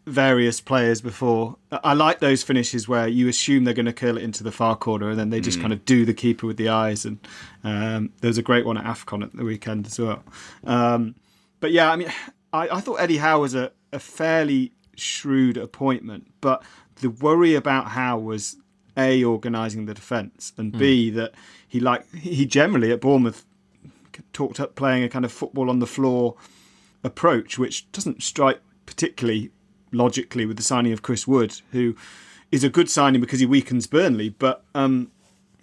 [0.06, 1.56] various players before.
[1.70, 4.74] I like those finishes where you assume they're going to curl it into the far
[4.76, 5.62] corner and then they just Mm.
[5.62, 7.04] kind of do the keeper with the eyes.
[7.04, 7.18] And
[7.62, 10.22] um, there was a great one at AFCON at the weekend as well.
[10.64, 11.14] Um,
[11.60, 12.12] but yeah, I mean,
[12.52, 16.62] I, I thought Eddie Howe was a, a fairly shrewd appointment, but
[16.96, 18.56] the worry about Howe was
[18.96, 21.32] a organising the defence and b that
[21.66, 23.46] he like he generally at Bournemouth
[24.34, 26.34] talked up playing a kind of football on the floor
[27.02, 29.50] approach, which doesn't strike particularly
[29.92, 31.94] logically with the signing of Chris Wood, who
[32.50, 35.10] is a good signing because he weakens Burnley, but um,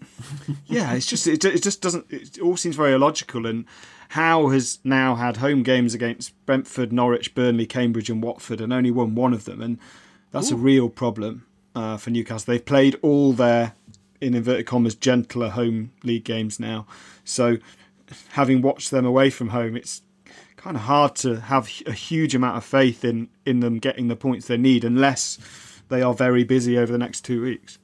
[0.66, 2.06] yeah, it's just it, it just doesn't.
[2.10, 3.46] It all seems very illogical.
[3.46, 3.66] And
[4.10, 8.92] Howe has now had home games against Brentford, Norwich, Burnley, Cambridge, and Watford, and only
[8.92, 9.78] won one of them, and
[10.32, 12.52] that's a real problem uh, for Newcastle.
[12.54, 13.74] They've played all their
[14.22, 16.86] in inverted commas gentler home league games now,
[17.24, 17.58] so
[18.30, 20.02] having watched them away from home, it's
[20.60, 24.16] kind of hard to have a huge amount of faith in in them getting the
[24.16, 25.40] points they need unless
[25.88, 27.80] they are very busy over the next two weeks.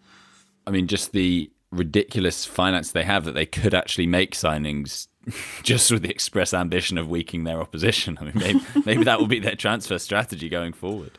[0.68, 5.08] I mean, just the ridiculous finance they have that they could actually make signings
[5.64, 8.18] just with the express ambition of weakening their opposition.
[8.20, 11.12] I mean, maybe, maybe that will be their transfer strategy going forward.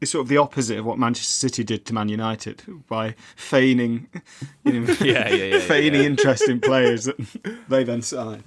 [0.00, 4.08] It's sort of the opposite of what Manchester City did to Man United by feigning,
[4.64, 6.06] you know, Yeah, yeah, yeah, feigning yeah.
[6.06, 7.16] interest in players that
[7.68, 8.44] they then sign.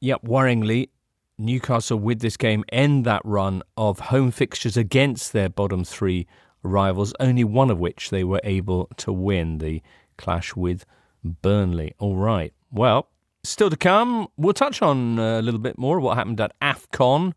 [0.00, 0.90] Yep, worryingly,
[1.38, 6.26] Newcastle with this game end that run of home fixtures against their bottom three
[6.62, 9.80] rivals, only one of which they were able to win the
[10.16, 10.84] clash with
[11.22, 11.94] Burnley.
[11.98, 12.52] All right.
[12.72, 13.08] Well,
[13.44, 17.32] still to come, we'll touch on uh, a little bit more what happened at AFCON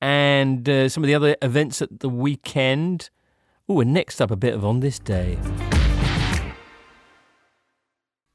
[0.00, 3.10] and uh, some of the other events at the weekend.
[3.68, 5.38] Oh, and next up, a bit of On This Day.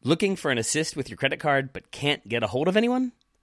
[0.04, 3.14] Looking for an assist with your credit card but can't get a hold of anyone?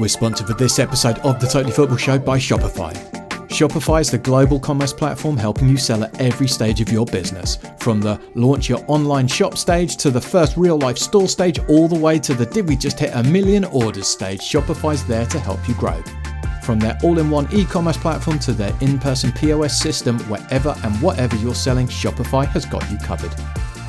[0.00, 2.94] We're sponsored for this episode of the Totally Football Show by Shopify.
[3.48, 7.58] Shopify is the global commerce platform helping you sell at every stage of your business.
[7.80, 11.86] From the launch your online shop stage to the first real life store stage, all
[11.86, 15.38] the way to the did we just hit a million orders stage, Shopify's there to
[15.38, 16.02] help you grow.
[16.62, 20.74] From their all in one e commerce platform to their in person POS system, wherever
[20.82, 23.34] and whatever you're selling, Shopify has got you covered.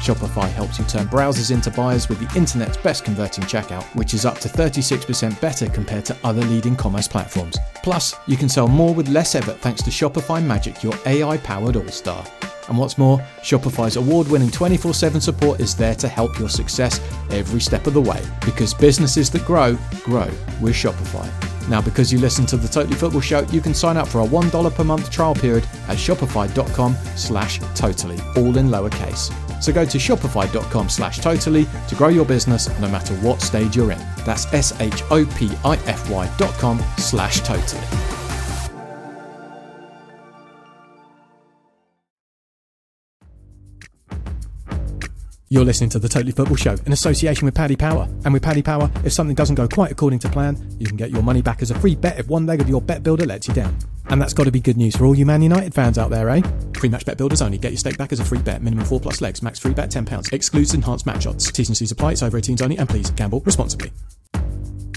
[0.02, 4.26] Shopify helps you turn browsers into buyers with the internet's best converting checkout, which is
[4.26, 7.60] up to 36% better compared to other leading commerce platforms.
[7.84, 11.76] Plus, you can sell more with less effort thanks to Shopify Magic, your AI powered
[11.76, 12.26] all star.
[12.72, 17.02] And what's more, Shopify's award winning 24 7 support is there to help your success
[17.30, 20.30] every step of the way because businesses that grow, grow
[20.62, 21.30] with Shopify.
[21.68, 24.26] Now, because you listen to the Totally Football Show, you can sign up for a
[24.26, 29.34] $1 per month trial period at shopify.com slash totally, all in lowercase.
[29.62, 33.92] So go to shopify.com slash totally to grow your business no matter what stage you're
[33.92, 34.00] in.
[34.26, 38.21] That's S-H-O-P-I-F-Y dot com slash totally.
[45.52, 48.08] You're listening to the Totally Football Show in association with Paddy Power.
[48.24, 51.12] And with Paddy Power, if something doesn't go quite according to plan, you can get
[51.12, 53.50] your money back as a free bet if one leg of your bet builder lets
[53.50, 53.78] you down.
[54.06, 56.30] And that's got to be good news for all you Man United fans out there,
[56.30, 56.42] eh?
[56.76, 57.58] Free match bet builders only.
[57.58, 58.62] Get your stake back as a free bet.
[58.62, 59.44] Minimum four plus legs.
[59.44, 60.32] Max free bet £10.
[60.32, 61.52] Excludes enhanced match odds.
[61.52, 62.14] T's and C's apply.
[62.14, 62.78] It's over 18s only.
[62.78, 63.92] And please gamble responsibly.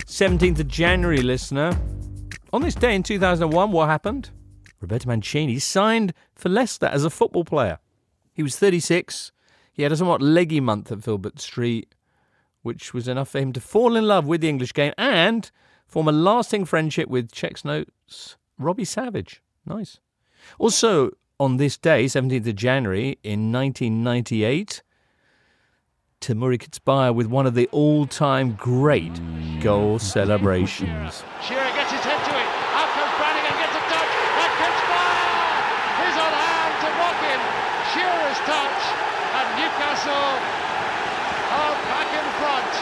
[0.06, 1.76] 17th of January, listener.
[2.52, 4.30] On this day in 2001, what happened?
[4.80, 7.80] Roberto Mancini signed for Leicester as a football player.
[8.34, 9.32] He was 36.
[9.74, 11.94] He had a somewhat leggy month at Filbert Street,
[12.62, 15.50] which was enough for him to fall in love with the English game and
[15.86, 19.42] form a lasting friendship with Czech's notes Robbie Savage.
[19.66, 19.98] Nice.
[20.58, 24.82] Also, on this day, 17th of January in 1998,
[26.20, 29.20] Temuri Ketsbaia with one of the all-time great
[29.60, 31.22] goal celebrations
[31.84, 32.50] gets his head to it.
[32.80, 34.12] Out comes Branagan, gets a touch.
[34.40, 35.52] That comes fire.
[36.00, 37.40] He's on hand to block him.
[37.92, 38.80] Shearer's touch,
[39.36, 40.32] and Newcastle
[41.60, 42.72] are back in front.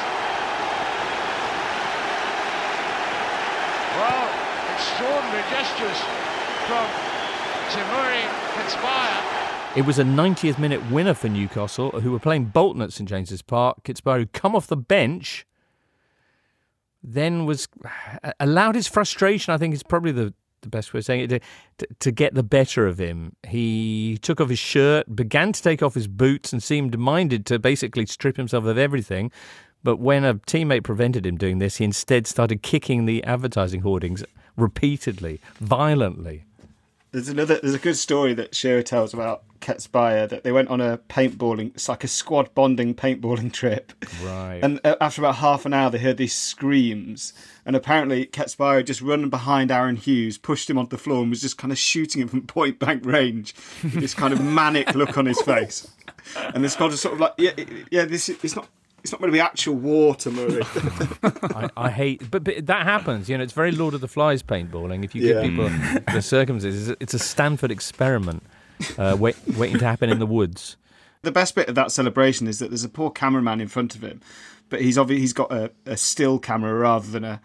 [3.99, 4.27] Well,
[5.91, 6.87] from
[7.71, 8.23] Temuri
[8.55, 9.77] Ketsbaia.
[9.77, 13.43] It was a 90th minute winner for Newcastle, who were playing Bolton at St James's
[13.43, 13.83] Park.
[13.85, 15.47] Ketsbaia, who come off the bench,
[17.03, 17.69] then was
[18.41, 19.53] allowed his frustration.
[19.53, 21.43] I think is probably the, the best way of saying it
[21.79, 23.35] to, to get the better of him.
[23.49, 27.59] He took off his shirt, began to take off his boots, and seemed minded to
[27.59, 29.33] basically strip himself of everything.
[29.83, 34.23] But when a teammate prevented him doing this, he instead started kicking the advertising hoardings
[34.57, 36.45] repeatedly, violently.
[37.13, 37.59] There's another.
[37.61, 41.75] There's a good story that Shearer tells about Ketsbaia that they went on a paintballing.
[41.75, 43.93] It's like a squad bonding paintballing trip.
[44.23, 44.61] Right.
[44.63, 47.35] And uh, after about half an hour, they heard these screams,
[47.67, 51.31] and apparently Ketsbaia had just run behind Aaron Hughes, pushed him onto the floor, and
[51.31, 54.95] was just kind of shooting him from point blank range, with this kind of manic
[54.95, 55.91] look on his face.
[56.55, 57.53] And the squad was sort of like, yeah,
[57.91, 58.69] yeah, this is, it's not.
[59.03, 60.63] It's not going to be actual water, to Murray.
[61.55, 63.29] I, I hate, but, but that happens.
[63.29, 65.05] You know, it's very Lord of the Flies paintballing.
[65.05, 65.43] If you Yeah.
[65.43, 65.69] give people
[66.13, 68.43] the circumstances, it's a Stanford experiment
[68.99, 70.77] uh, wait, waiting to happen in the woods.
[71.23, 74.03] the best bit of that celebration is that there's a poor cameraman in front of
[74.03, 74.21] him,
[74.69, 77.41] but he's obvi- he's got a, a still camera rather than a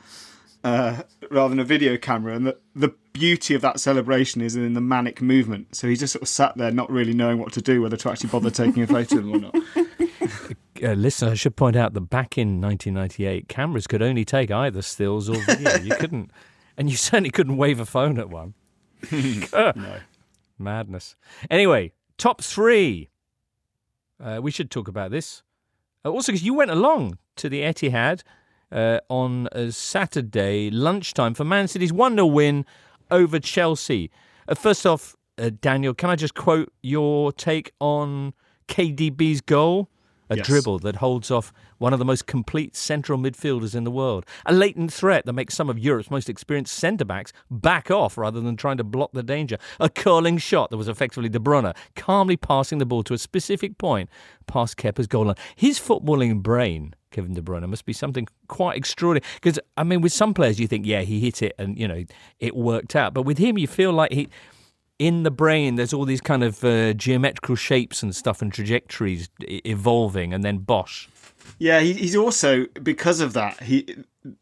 [0.63, 4.73] uh, rather than a video camera, and the, the beauty of that celebration is in
[4.73, 5.75] the manic movement.
[5.75, 8.09] So he just sort of sat there, not really knowing what to do, whether to
[8.11, 9.55] actually bother taking a photo of them or not.
[10.83, 14.81] Uh, listen, I should point out that back in 1998, cameras could only take either
[14.81, 15.75] stills or video.
[15.77, 16.31] you couldn't,
[16.77, 18.53] and you certainly couldn't wave a phone at one.
[19.11, 19.99] no.
[20.59, 21.15] Madness.
[21.49, 23.09] Anyway, top three.
[24.19, 25.43] Uh, we should talk about this.
[26.03, 28.23] Uh, also, because you went along to the Etihad
[28.71, 32.65] uh, on Saturday lunchtime for Man City's 1 0 win
[33.11, 34.11] over Chelsea.
[34.47, 38.33] Uh, first off, uh, Daniel, can I just quote your take on
[38.67, 39.89] KDB's goal?
[40.29, 40.45] A Yes.
[40.45, 44.25] dribble that holds off one of the most complete central midfielders in the world.
[44.45, 48.41] A latent threat that makes some of Europe's most experienced centre backs back off rather
[48.41, 49.57] than trying to block the danger.
[49.79, 53.77] A curling shot that was effectively De Bruyne calmly passing the ball to a specific
[53.77, 54.09] point
[54.47, 55.35] past Kepa's goal line.
[55.55, 59.25] His footballing brain, Kevin De Bruyne, must be something quite extraordinary.
[59.35, 62.03] Because, I mean, with some players, you think, yeah, he hit it and, you know,
[62.39, 63.13] it worked out.
[63.13, 64.27] But with him, you feel like he
[64.99, 69.29] in the brain, there's all these kind of uh, geometrical shapes and stuff and trajectories
[69.41, 71.07] evolving, and then Bosch.
[71.59, 73.61] Yeah, he, he's also because of that.
[73.63, 73.95] He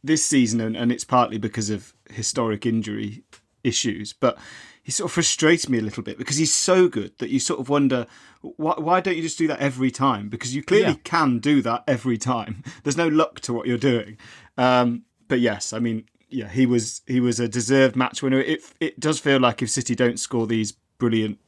[0.04, 3.24] this season, and, and it's partly because of historic injury
[3.64, 4.38] issues, but
[4.82, 7.60] he sort of frustrates me a little bit because he's so good that you sort
[7.60, 8.06] of wonder
[8.42, 10.30] why, why don't you just do that every time?
[10.30, 11.00] Because you clearly Yeah.
[11.04, 12.64] can do that every time.
[12.84, 14.18] There's no luck to what you're doing.
[14.58, 16.06] Um, but yes, I mean,
[16.36, 18.40] yeah, he was he was a deserved match winner.
[18.40, 21.40] It it does feel like if City don't score these brilliant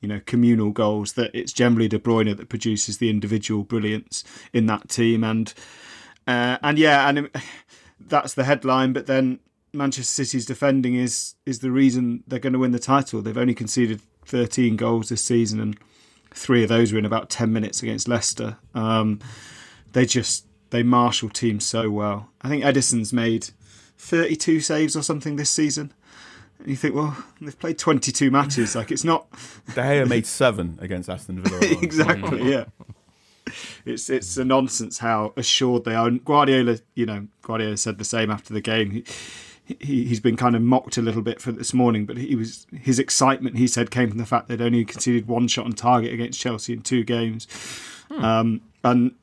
[0.00, 4.66] you know, communal goals, that it's generally De Bruyne that produces the individual brilliance in
[4.66, 5.22] that team.
[5.22, 5.52] And
[6.26, 7.36] uh, and yeah, and it-
[8.00, 8.92] that's the headline.
[8.92, 9.40] But then
[9.72, 13.22] Manchester City's defending is is the reason they're going to win the title.
[13.22, 15.78] They've only conceded 13 goals this season, and
[16.34, 18.56] three of those were in about 10 minutes against Leicester.
[18.74, 19.20] Um,
[19.92, 22.30] they just they marshal teams so well.
[22.40, 23.50] I think Ederson's made
[24.00, 25.92] 32 saves or something this season.
[26.58, 28.74] And you think, well, they've played 22 matches.
[28.74, 29.30] Like it's not
[29.74, 31.60] De Gea made seven against Aston Villa.
[31.82, 32.64] exactly, yeah.
[33.84, 36.08] It's it's a nonsense how assured they are.
[36.08, 38.90] And Guardiola, you know, Guardiola said the same after the game.
[38.90, 39.04] He,
[39.80, 42.66] he, he's been kind of mocked a little bit for this morning, but he was
[42.72, 43.56] his excitement.
[43.56, 46.72] He said came from the fact they'd only conceded one shot on target against Chelsea
[46.72, 47.46] in two games,
[48.10, 49.14] um, and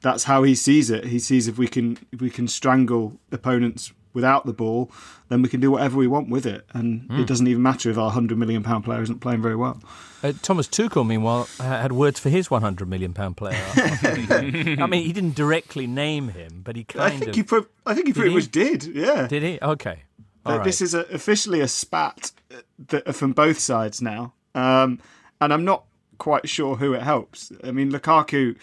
[0.00, 1.06] that's how he sees it.
[1.06, 4.90] He sees if we can if we can strangle opponents without the ball,
[5.28, 7.20] then we can do whatever we want with it, and Hmm.
[7.20, 9.80] it doesn't even matter if our hundred million pound player isn't playing very well.
[10.22, 13.60] Uh, Thomas Tuchel, meanwhile, had words for his 100 million pound player.
[13.74, 17.34] I mean, he didn't directly name him, but he I kind think of.
[17.36, 18.36] he pro- I think he pretty he?
[18.36, 18.84] much did.
[18.84, 19.26] Yeah.
[19.26, 19.58] Did he?
[19.60, 20.04] Okay.
[20.46, 20.62] Right.
[20.64, 22.56] This is a, officially a spat uh,
[22.88, 24.98] that are from both sides now, um,
[25.40, 25.84] and I'm not
[26.18, 27.52] quite sure who it helps.
[27.64, 28.56] I mean, Lukaku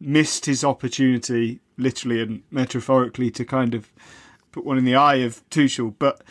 [0.00, 3.88] missed his opportunity, literally and metaphorically, to kind of
[4.58, 6.22] put one in the eye of Tuchel, but.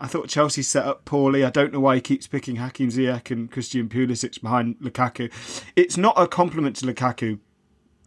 [0.00, 1.44] I thought Chelsea set up poorly.
[1.44, 5.30] I don't know why he keeps picking Hakim Ziyech and Christian Pulisic behind Lukaku.
[5.76, 7.38] It's not a compliment to Lukaku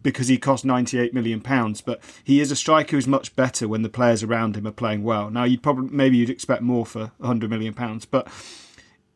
[0.01, 3.82] because he cost 98 million pounds but he is a striker who's much better when
[3.82, 7.12] the players around him are playing well now you'd probably maybe you'd expect more for
[7.18, 8.28] 100 million pounds but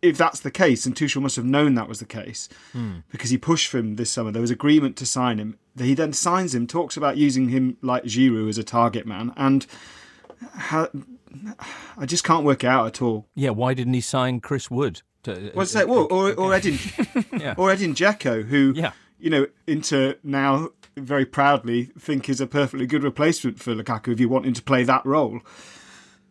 [0.02, 3.00] if that's the case and Tuchel must have known that was the case Hmm.
[3.12, 6.14] because he pushed for him this summer there was agreement to sign him he then
[6.14, 9.68] signs him talks about using him like Giroud as a target man and
[10.54, 10.90] ha-
[11.98, 15.02] I just can't work out at all Yeah, why didn't he sign Chris Wood?
[15.24, 15.88] To, uh, What's that?
[15.90, 16.78] Well, or or Edin,
[17.38, 17.56] Yeah.
[17.58, 18.92] or Edin Dzeko, who Yeah.
[19.20, 24.20] you know Inter now very proudly think is a perfectly good replacement for Lukaku if
[24.20, 25.40] you want him to play that role.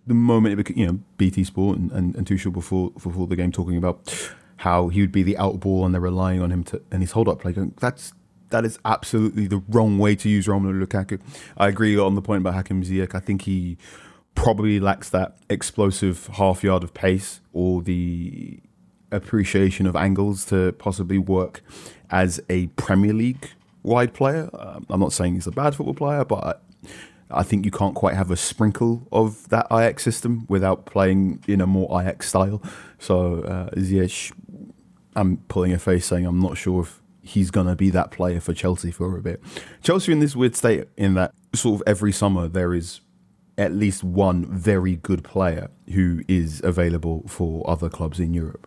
[0.07, 3.37] the moment it became, you know, BT Sport and, and, and Tuchel before before the
[3.37, 4.31] game talking about
[4.63, 7.13] how he would be the out ball and they're relying on him to and his
[7.13, 7.53] hold up play.
[7.53, 8.13] Going, that's
[8.51, 11.21] that is absolutely the wrong way to use Romelu Lukaku.
[11.57, 13.15] I agree on the point about Hakim Ziyech.
[13.15, 13.77] I think he
[14.35, 18.61] probably lacks that explosive half yard of pace or the
[19.11, 21.63] appreciation of angles to possibly work
[22.11, 23.51] as a Premier League
[23.83, 24.49] wide player.
[24.53, 26.63] Um, I'm not saying he's a bad football player, but
[27.33, 31.43] I, I think you can't quite have a sprinkle of that Ajax system without playing
[31.49, 32.63] in a more Ajax style.
[32.99, 34.33] So uh, Ziyech,
[35.17, 38.41] I'm pulling a face saying I'm not sure if he's going to be that player
[38.41, 39.43] for Chelsea for a bit.
[39.83, 43.01] Chelsea in this weird state in that sort of every summer there is
[43.59, 48.67] at least one very good player who is available for other clubs in Europe.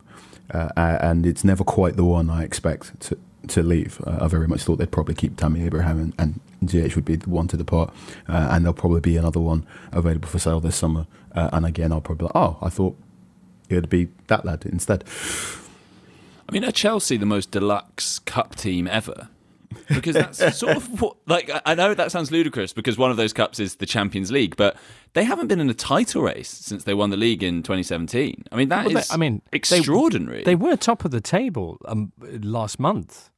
[0.54, 4.02] Uh, and it's never quite the one I expect to, to leave.
[4.06, 6.40] Uh, I very much thought they'd probably keep Tammy Abraham and, and
[6.70, 7.94] Ziyech would be the one to depart.
[8.28, 11.08] Uh, and there'll probably be another one available for sale this summer.
[11.34, 12.98] Uh, and again, I'll probably, oh, I thought
[13.70, 15.06] it'd be that lad instead.
[16.52, 19.30] I mean, are Chelsea the most deluxe cup team ever?
[19.88, 23.32] Because that's sort of what, like, I- know that sounds ludicrous because one of those
[23.32, 24.76] cups is the Champions League, but
[25.14, 28.44] they haven't been in a title race since they won the league in 2017.
[28.52, 30.44] I mean, that is Well, they- I mean, extraordinary.
[30.44, 33.30] They, were top of the table um, last month.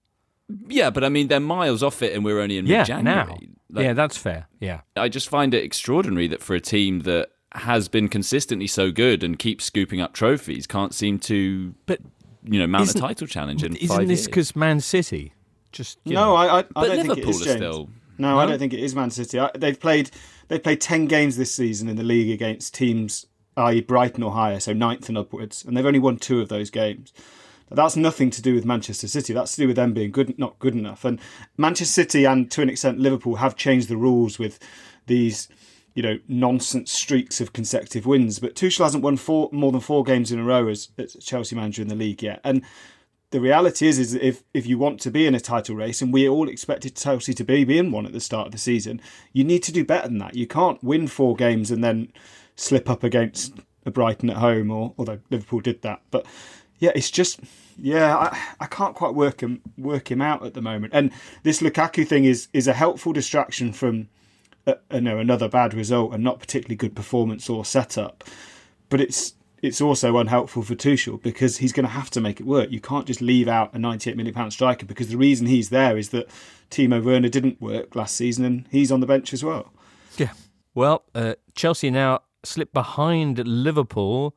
[0.67, 3.49] yeah, but I mean, they're miles off it and we're only in Yeah, mid-January.
[3.69, 3.81] now.
[3.81, 4.47] yeah, that's fair.
[4.59, 4.81] Yeah.
[4.95, 9.23] I just find it extraordinary that for a team that has been consistently so good
[9.23, 11.99] and keeps scooping up trophies can't seem to, but
[12.45, 15.33] you know, mount isn't- a title challenge in Isn't this because Man City
[15.71, 17.41] just no, know- I, I, I But don't think it Liverpool is.
[17.41, 17.57] are James.
[17.57, 19.39] still- No, I don't think it is Man City.
[19.39, 20.11] I, they've played
[20.47, 23.25] they've played ten games this season in the league against teams,
[23.57, 26.69] i.e., Brighton or higher, so ninth and upwards, and they've only won two of those
[26.69, 27.11] games.
[27.69, 29.33] But that's nothing to do with Manchester City.
[29.33, 31.05] That's to do with them being good, not good enough.
[31.05, 31.19] And
[31.57, 34.59] Manchester City and to an extent Liverpool have changed the rules with
[35.07, 35.47] these,
[35.93, 38.39] you know, nonsense streaks of consecutive wins.
[38.39, 41.55] But Tuchel hasn't won four more than four games in a row as, as Chelsea
[41.55, 42.41] manager in the league yet.
[42.43, 42.63] And
[43.31, 46.13] the reality is, is if if you want to be in a title race, and
[46.13, 49.01] we all expected Chelsea to be, be in one at the start of the season,
[49.33, 50.35] you need to do better than that.
[50.35, 52.13] You can't win four games and then
[52.55, 53.53] slip up against
[53.85, 56.01] a Brighton at home, or although Liverpool did that.
[56.11, 56.25] But
[56.79, 57.39] yeah, it's just
[57.77, 60.93] yeah, I, I can't quite work him work him out at the moment.
[60.93, 61.11] And
[61.43, 64.09] this Lukaku thing is is a helpful distraction from
[64.67, 68.23] uh, you know another bad result and not particularly good performance or setup.
[68.89, 72.45] But it's it's also unhelpful for Tuchel because he's going to have to make it
[72.45, 72.69] work.
[72.69, 75.97] You can't just leave out a 98 million pound striker because the reason he's there
[75.97, 76.27] is that
[76.69, 79.71] Timo Werner didn't work last season and he's on the bench as well.
[80.17, 80.33] Yeah.
[80.75, 84.35] Well, uh, Chelsea now slip behind Liverpool,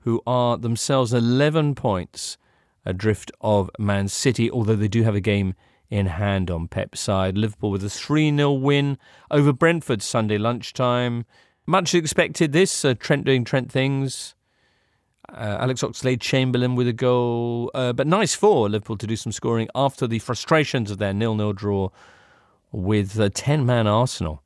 [0.00, 2.36] who are themselves 11 points
[2.84, 5.54] adrift of Man City, although they do have a game
[5.90, 7.36] in hand on Pep's side.
[7.36, 8.98] Liverpool with a 3 0 win
[9.30, 11.24] over Brentford Sunday lunchtime.
[11.66, 12.84] Much expected this.
[12.84, 14.34] Uh, Trent doing Trent things.
[15.28, 17.70] Uh, Alex Oxlade Chamberlain with a goal.
[17.74, 21.34] Uh, but nice for Liverpool to do some scoring after the frustrations of their nil
[21.34, 21.88] nil draw
[22.72, 24.42] with a 10 man Arsenal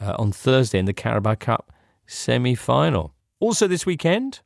[0.00, 1.72] uh, on Thursday in the Carabao Cup
[2.06, 3.14] semi final.
[3.40, 4.40] Also, this weekend,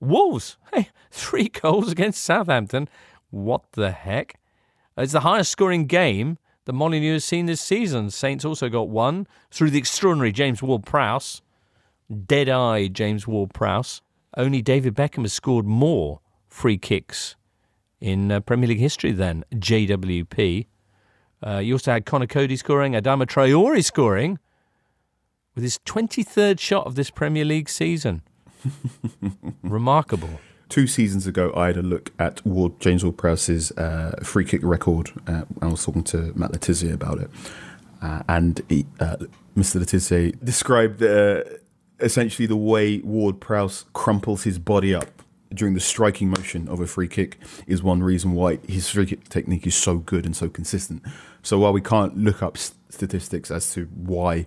[0.00, 0.56] Wolves.
[0.72, 2.90] Hey, three goals against Southampton.
[3.30, 4.37] What the heck?
[4.98, 8.10] It's the highest scoring game that Molineux has seen this season.
[8.10, 11.40] Saints also got one through the extraordinary James Ward Prowse.
[12.26, 14.02] dead eye James Ward Prowse.
[14.36, 17.36] Only David Beckham has scored more free kicks
[18.00, 20.66] in uh, Premier League history than JWP.
[21.46, 24.38] Uh, you also had Conor Coady scoring, Adama Traore scoring
[25.54, 28.22] with his 23rd shot of this Premier League season.
[29.62, 30.40] Remarkable.
[30.68, 34.60] Two seasons ago, I had a look at Ward, James Ward Prowse's uh, free kick
[34.62, 35.10] record.
[35.26, 37.30] Uh, I was talking to Matt Letizia about it.
[38.02, 39.16] Uh, and he, uh,
[39.56, 39.80] Mr.
[39.80, 41.42] Letizia described uh,
[42.00, 45.22] essentially the way Ward Prowse crumples his body up
[45.54, 49.28] during the striking motion of a free kick is one reason why his free kick
[49.28, 51.02] technique is so good and so consistent.
[51.42, 54.46] So while we can't look up statistics as to why,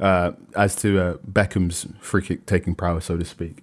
[0.00, 3.62] uh, as to uh, Beckham's free kick taking prowess, so to speak,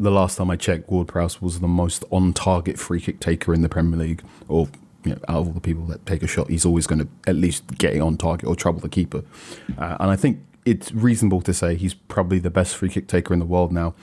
[0.00, 3.52] the last time I checked, Ward Prowse was the most on target free kick taker
[3.52, 4.68] in the Premier League, or
[5.04, 7.08] you know, out of all the people that take a shot, he's always going to
[7.26, 9.22] at least get it on target or trouble the keeper.
[9.78, 13.32] Uh, and I think it's reasonable to say he's probably the best free kick taker
[13.34, 13.94] in the world now,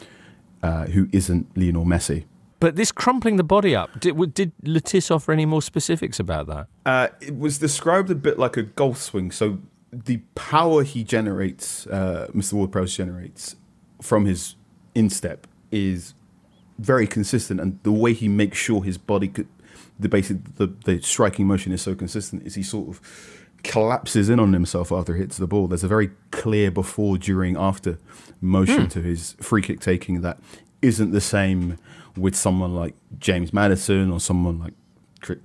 [0.61, 2.25] uh, who isn't Lionel Messi.
[2.59, 6.67] But this crumpling the body up, did, did Letizia offer any more specifics about that?
[6.85, 9.31] Uh, it was described a bit like a golf swing.
[9.31, 9.59] So
[9.91, 12.53] the power he generates, uh, Mr.
[12.53, 13.55] Ward Prowse generates
[14.01, 14.55] from his
[14.95, 16.13] instep is
[16.79, 19.47] very consistent, and the way he makes sure his body could,
[19.99, 23.01] the basic, the, the striking motion is so consistent is he sort of
[23.63, 25.67] collapses in on himself after he hits the ball.
[25.67, 27.97] There's a very clear before, during, after
[28.39, 28.89] motion Mm.
[28.91, 30.39] to his free kick taking that
[30.83, 31.77] isn't the same
[32.15, 34.73] with someone like James Maddison or someone like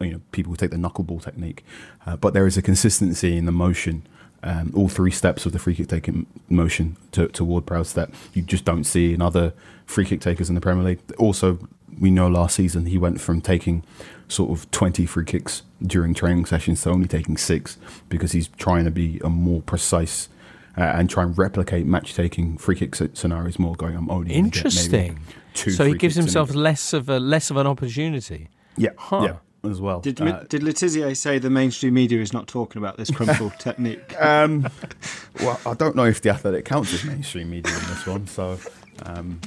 [0.01, 1.65] you know people who take the knuckleball technique.
[2.07, 4.07] Uh, but there is a consistency in the motion.
[4.45, 8.11] Um, all three steps of the free kick taking motion to, to Ward Prowse that
[8.35, 9.53] you just don't see in other
[9.87, 10.99] free kick takers in the Premier League.
[11.17, 11.59] Also,
[12.01, 13.85] we know last season he went from taking
[14.27, 17.77] sort of 20 free kicks during training sessions to only taking six
[18.09, 20.29] because he's trying to be a more precise
[20.77, 23.77] uh, and try and replicate match taking free kick sc- scenarios more.
[23.77, 25.19] Going, I'm only gonna get maybe Interesting.
[25.55, 28.49] two So he gives himself less of a less of an opportunity.
[28.77, 29.21] Yeah, Huh.
[29.23, 30.01] yeah, as well.
[30.01, 34.21] Did Uh, did Letizia say the mainstream media is not talking about this crumple technique?
[34.21, 34.69] Um,
[35.41, 38.59] well, I don't know if the athletic counts as mainstream media in this one, so
[39.07, 39.41] um,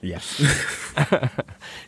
[0.00, 0.42] yes.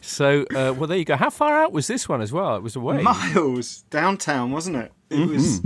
[0.00, 1.16] So, uh, well, there you go.
[1.16, 2.56] How far out was this one as well?
[2.56, 3.02] It was away.
[3.02, 4.92] miles downtown, wasn't it?
[5.10, 5.60] It was,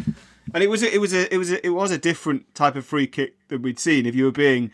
[0.52, 2.76] and it was a, it was a it was a, it was a different type
[2.76, 4.06] of free kick than we'd seen.
[4.06, 4.70] If you were being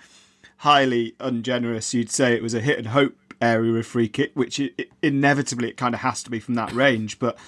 [0.59, 4.59] highly ungenerous, you'd say it was a hit and hope area of free kick, which
[4.59, 7.19] it, it, inevitably it kind of has to be from that range.
[7.19, 7.39] But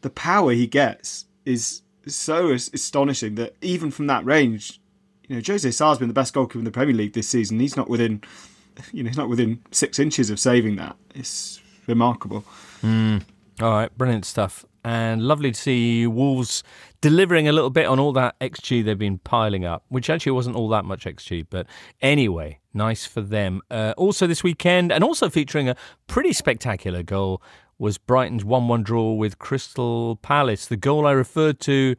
[0.00, 4.80] the power he gets is so astonishing that even from that range,
[5.28, 7.60] you know, José Sá's been the best goalkeeper in the Premier League this season.
[7.60, 8.22] He's not within,
[8.92, 10.96] you know, he's not within six inches of saving that.
[11.14, 12.44] It's remarkable.
[12.82, 13.22] Mm.
[13.60, 14.64] All right, brilliant stuff.
[14.82, 16.62] And lovely to see Wolves
[17.00, 20.56] delivering a little bit on all that XG they've been piling up, which actually wasn't
[20.56, 21.46] all that much XG.
[21.48, 21.66] But
[22.00, 23.62] anyway, nice for them.
[23.70, 25.76] Uh, also this weekend, and also featuring a
[26.06, 27.42] pretty spectacular goal,
[27.78, 30.66] was Brighton's 1 1 draw with Crystal Palace.
[30.66, 31.96] The goal I referred to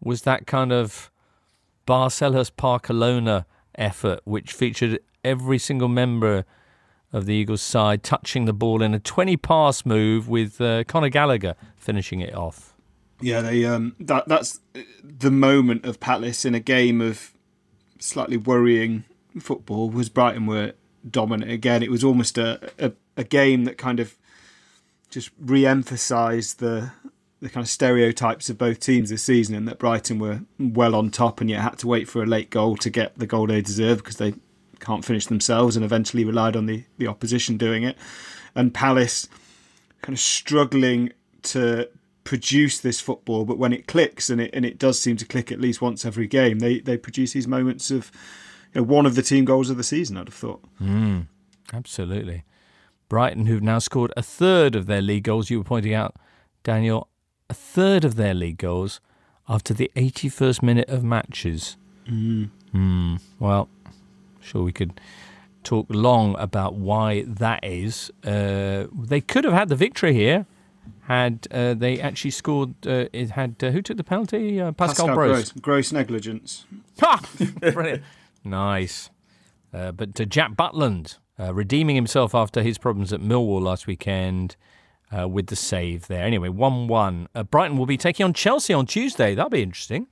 [0.00, 1.10] was that kind of
[1.86, 6.46] Barcelos Barcelona effort, which featured every single member
[7.12, 11.08] of the Eagles side touching the ball in a 20 pass move with uh, Conor
[11.08, 12.69] Gallagher finishing it off.
[13.20, 14.60] Yeah, they um that that's
[15.02, 17.32] the moment of Palace in a game of
[17.98, 19.04] slightly worrying
[19.38, 20.72] football was Brighton were
[21.08, 21.82] dominant again.
[21.82, 24.16] It was almost a a, a game that kind of
[25.10, 26.92] just re-emphasised the
[27.40, 31.10] the kind of stereotypes of both teams this season, and that Brighton were well on
[31.10, 33.62] top and yet had to wait for a late goal to get the goal they
[33.62, 34.34] deserve because they
[34.78, 37.96] can't finish themselves and eventually relied on the, the opposition doing it.
[38.54, 39.28] And Palace
[40.02, 41.88] kind of struggling to
[42.24, 45.50] produce this football, but when it clicks, and it and it does seem to click
[45.50, 48.10] at least once every game, they they produce these moments of
[48.74, 50.16] you know, one of the team goals of the season.
[50.16, 50.62] I'd have thought.
[50.80, 51.26] Mm,
[51.72, 52.44] absolutely.
[53.08, 56.14] Brighton, who've now scored a third of their league goals, you were pointing out,
[56.62, 57.08] Daniel,
[57.48, 59.00] a third of their league goals
[59.48, 61.76] after the 81st minute of matches.
[62.06, 62.50] Mm.
[62.70, 63.16] Hmm.
[63.40, 63.68] Well,
[64.40, 65.00] sure we could
[65.64, 68.12] talk long about why that is.
[68.24, 70.46] Uh, they could have had the victory here
[71.10, 72.86] had uh, they actually scored.
[72.86, 74.60] Uh, it had uh, who took the penalty?
[74.60, 75.52] Uh, Pascal, Pascal Gross.
[75.52, 75.92] Gross.
[75.92, 76.66] Negligence.
[77.00, 77.20] Ha!
[77.60, 78.04] Brilliant.
[78.44, 79.10] nice.
[79.74, 84.54] Uh, but uh, Jack Butland uh, redeeming himself after his problems at Millwall last weekend
[85.16, 86.24] uh, with the save there.
[86.24, 87.28] Anyway, 1 1.
[87.34, 89.34] Uh, Brighton will be taking on Chelsea on Tuesday.
[89.34, 90.06] That'll be interesting.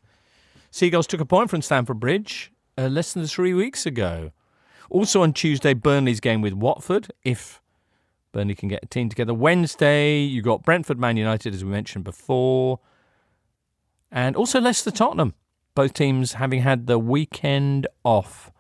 [0.73, 4.33] Seagulls took a point from Stamford Bridge uh, less than three weeks ago.
[4.91, 7.63] Also on Tuesday, Burnley's game with Watford, if
[8.33, 9.35] Burnley can get a team together.
[9.35, 12.81] Wednesday, you got Brentford Man United, as we mentioned before.
[14.11, 15.35] And also Leicester Tottenham.
[15.75, 18.51] Both teams having had the weekend off.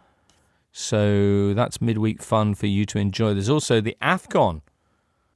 [0.70, 3.35] So that's midweek fun for you to enjoy.
[3.35, 4.62] There's also the AFCON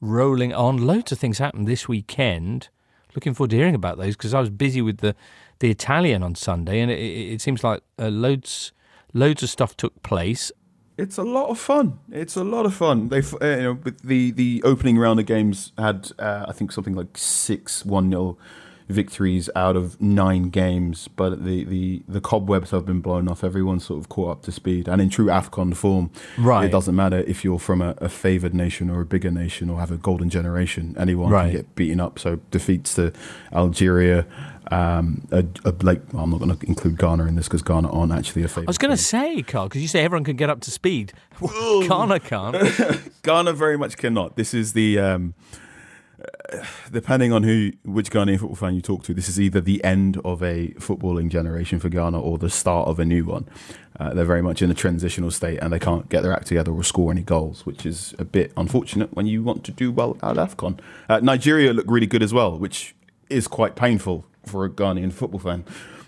[0.01, 0.77] rolling on.
[0.87, 2.69] Loads of things happened this weekend.
[3.15, 5.15] Looking forward to hearing about those because I was busy with the,
[5.59, 8.73] the Italian on Sunday, and it, it, seems like uh, loads
[9.13, 10.51] loads of stuff took place.
[11.03, 11.99] It's a lot of fun.
[12.11, 13.09] It's a lot of fun.
[13.09, 16.71] They, uh, you know, with the the opening round of games had uh, I think
[16.73, 18.37] something like six one 0
[18.89, 23.43] victories out of nine games, but the, the, the cobwebs have been blown off.
[23.43, 24.87] Everyone's sort of caught up to speed.
[24.87, 26.67] And in true AFCON form, Right.
[26.67, 29.81] it doesn't matter if you're from a, a favoured nation or a bigger nation or
[29.81, 30.95] have a golden generation.
[30.99, 31.45] Anyone Right.
[31.53, 32.19] can get beaten up.
[32.19, 33.13] So defeats to
[33.53, 34.27] Algeria,
[34.71, 37.91] um, a, a, like, well, I'm not going to include Ghana in this because Ghana
[37.91, 38.69] aren't actually a favourite.
[38.69, 41.13] I was going to say, Carl, because you say everyone can get up to speed.
[41.41, 42.57] Ghana can't.
[43.23, 44.37] Ghana very much cannot.
[44.37, 45.35] This is the um,
[46.91, 49.15] depending on who which Ghanaian football fan you talk to.
[49.15, 52.99] This is either the end of a footballing generation for Ghana or the start of
[52.99, 53.49] a new one.
[53.99, 56.73] Uh, they're very much in a transitional state and they can't get their act together
[56.73, 60.17] or score any goals, which is a bit unfortunate when you want to do well
[60.23, 60.79] at AFCON.
[61.09, 62.95] Uh, Nigeria look really good as well, which
[63.29, 65.65] is quite painful for a Ghanaian football fan.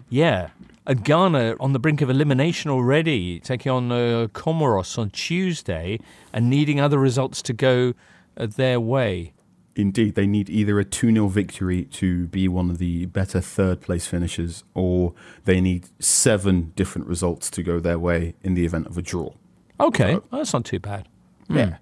[0.08, 0.50] Yeah.
[0.86, 5.98] Ghana on the brink of elimination already, taking on uh, Comoros on Tuesday
[6.32, 7.94] and needing other results to go
[8.36, 9.32] uh, their way.
[9.76, 13.80] Indeed, they need either a 2 0 victory to be one of the better third
[13.80, 15.14] place finishers, or
[15.46, 19.32] they need seven different results to go their way in the event of a draw.
[19.80, 21.08] Okay, well, that's not too bad.
[21.48, 21.78] Yeah.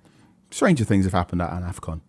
[0.50, 2.00] Stranger things have happened at an AFCON.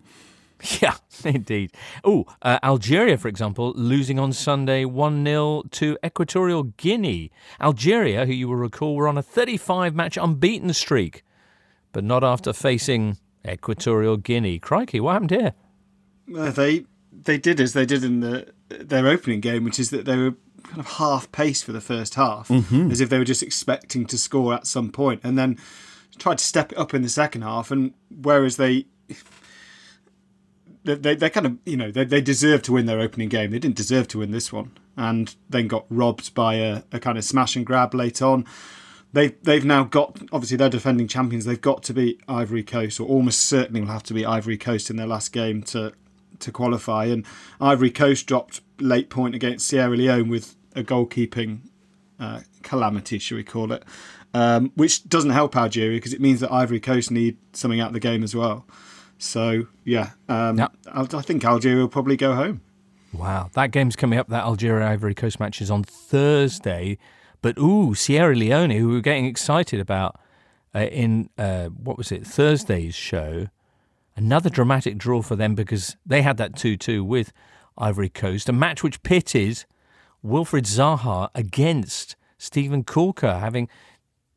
[0.81, 0.95] Yeah,
[1.25, 1.71] indeed.
[2.03, 7.31] Oh, uh, Algeria, for example, losing on Sunday 1 0 to Equatorial Guinea.
[7.59, 11.23] Algeria, who you will recall, were on a 35 match unbeaten streak,
[11.91, 13.17] but not after facing
[13.47, 14.57] Equatorial Guinea.
[14.59, 15.53] Crikey, what happened here?
[16.35, 20.05] Uh, they they did as they did in the their opening game, which is that
[20.05, 20.33] they were
[20.63, 22.89] kind of half pace for the first half, Mhm.
[22.89, 25.57] as if they were just expecting to score at some point, and then
[26.17, 27.69] tried to step it up in the second half.
[27.69, 28.85] And whereas they
[30.83, 33.59] they they, kind of you know they they deserved to win their opening game, they
[33.59, 37.23] didn't deserve to win this one, and then got robbed by a, a kind of
[37.23, 38.45] smash and grab late on.
[39.13, 41.45] They they've now got obviously they're defending champions.
[41.45, 44.89] They've got to beat Ivory Coast, or almost certainly will have to beat Ivory Coast
[44.89, 45.93] in their last game to
[46.39, 47.05] to qualify.
[47.05, 47.25] And
[47.61, 51.59] Ivory Coast dropped late point against Sierra Leone with a goalkeeping
[52.19, 53.83] uh, calamity, should we call it,
[54.33, 57.93] um, which doesn't help Algeria because it means that Ivory Coast need something out of
[57.93, 58.65] the game as well.
[59.23, 60.69] So yeah, um, I
[61.01, 62.61] I think Algeria will probably go home.
[63.13, 64.27] Wow, that game's coming up.
[64.27, 66.97] That Algeria Ivory Coast match is on Thursday.
[67.41, 70.19] But ooh, Sierra Leone, who we were getting excited about
[70.75, 73.47] uh, in uh, what was it Thursday's show,
[74.15, 77.31] another dramatic draw for them because they had that two-two with
[77.77, 79.65] Ivory Coast, a match which pitted
[80.25, 83.69] Wilfried Zaha against Steven Caulker, having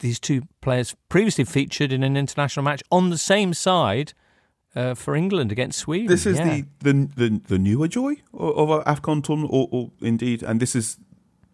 [0.01, 4.13] these two players previously featured in an international match on the same side
[4.77, 6.07] uh, for England against Sweden.
[6.09, 6.61] This is Yeah.
[6.81, 10.61] the, the the the newer joy of of our AFCON tournament, or, or indeed, and
[10.61, 10.99] this is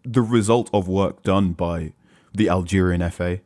[0.03, 1.93] the result of work done by
[2.35, 3.39] the Algerian FA,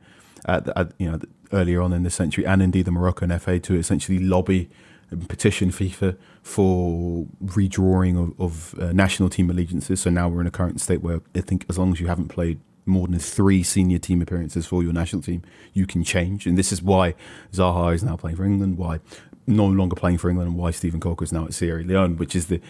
[0.46, 1.20] at, at, you know,
[1.54, 4.70] earlier on in the century, and indeed the Moroccan FA to essentially lobby
[5.12, 10.02] and petition FIFA for redrawing of, of uh, national team allegiances.
[10.02, 12.30] So now we're in a current state where I think as long as you haven't
[12.30, 15.42] played more than three senior team appearances for your national team,
[15.74, 16.46] you can change.
[16.48, 17.14] And this is why
[17.54, 19.00] Zaha is now playing for England, why
[19.48, 22.36] no longer playing for England, and why Steven Caulker is now at Sierra Leone, which
[22.36, 22.62] is the.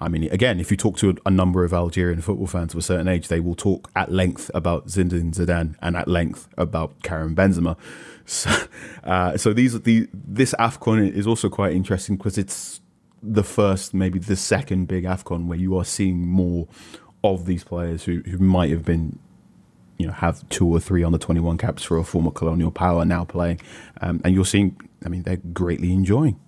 [0.00, 2.78] I mean, again, if you talk to a, a number of Algerian football fans of
[2.78, 7.02] a certain age, they will talk at length about Zinedine Zidane and at length about
[7.02, 7.76] Karim Benzema.
[8.26, 8.50] So,
[9.04, 12.80] uh, so these the this Afcon is also quite interesting because it's
[13.24, 16.68] the first, maybe the second big Afcon where you are seeing more
[17.22, 19.18] of these players who, who might have been,
[19.98, 23.24] you know, have two or three under 21 caps for a former colonial power now
[23.24, 23.60] playing.
[24.02, 26.38] Um, and you're seeing, I mean, they're greatly enjoying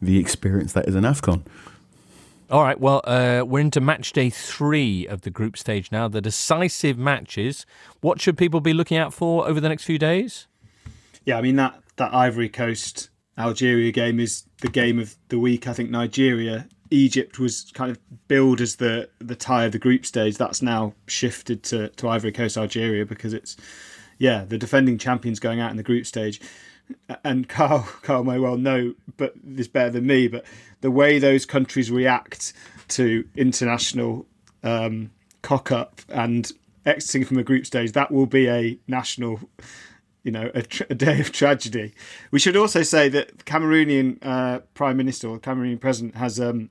[0.00, 1.44] the experience that is an Afcon.
[2.50, 6.20] All right, well, uh, we're into match day three of the group stage now, the
[6.20, 7.64] decisive matches.
[8.00, 10.46] What should people be looking out for over the next few days?
[11.24, 13.08] Yeah, I mean that that Ivory Coast
[13.38, 15.66] Algeria game is the game of the week.
[15.66, 20.04] I think Nigeria, Egypt was kind of billed as the the tie of the group
[20.04, 20.36] stage.
[20.36, 23.56] That's now shifted to to Ivory Coast Algeria because it's
[24.18, 26.40] yeah the defending champions going out in the group stage.
[27.22, 30.28] And Carl Carl may well know, but this better than me.
[30.28, 30.44] But
[30.80, 32.52] the way those countries react
[32.88, 34.26] to international
[34.62, 35.10] um,
[35.42, 36.50] cock up and
[36.86, 39.40] exiting from a group stage, that will be a national
[40.24, 41.94] you know, a, tr- a day of tragedy.
[42.30, 46.70] We should also say that the Cameroonian uh, Prime Minister or Cameroonian President has um,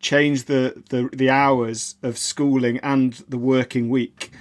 [0.00, 4.32] changed the, the, the hours of schooling and the working week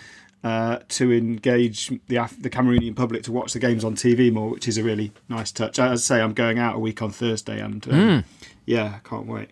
[0.43, 4.49] uh, to engage the Af- the Cameroonian public to watch the games on TV more,
[4.49, 5.79] which is a really nice touch.
[5.79, 8.23] As I say, I'm going out a week on Thursday, and um, Mm.
[8.65, 9.49] yeah, I can't wait.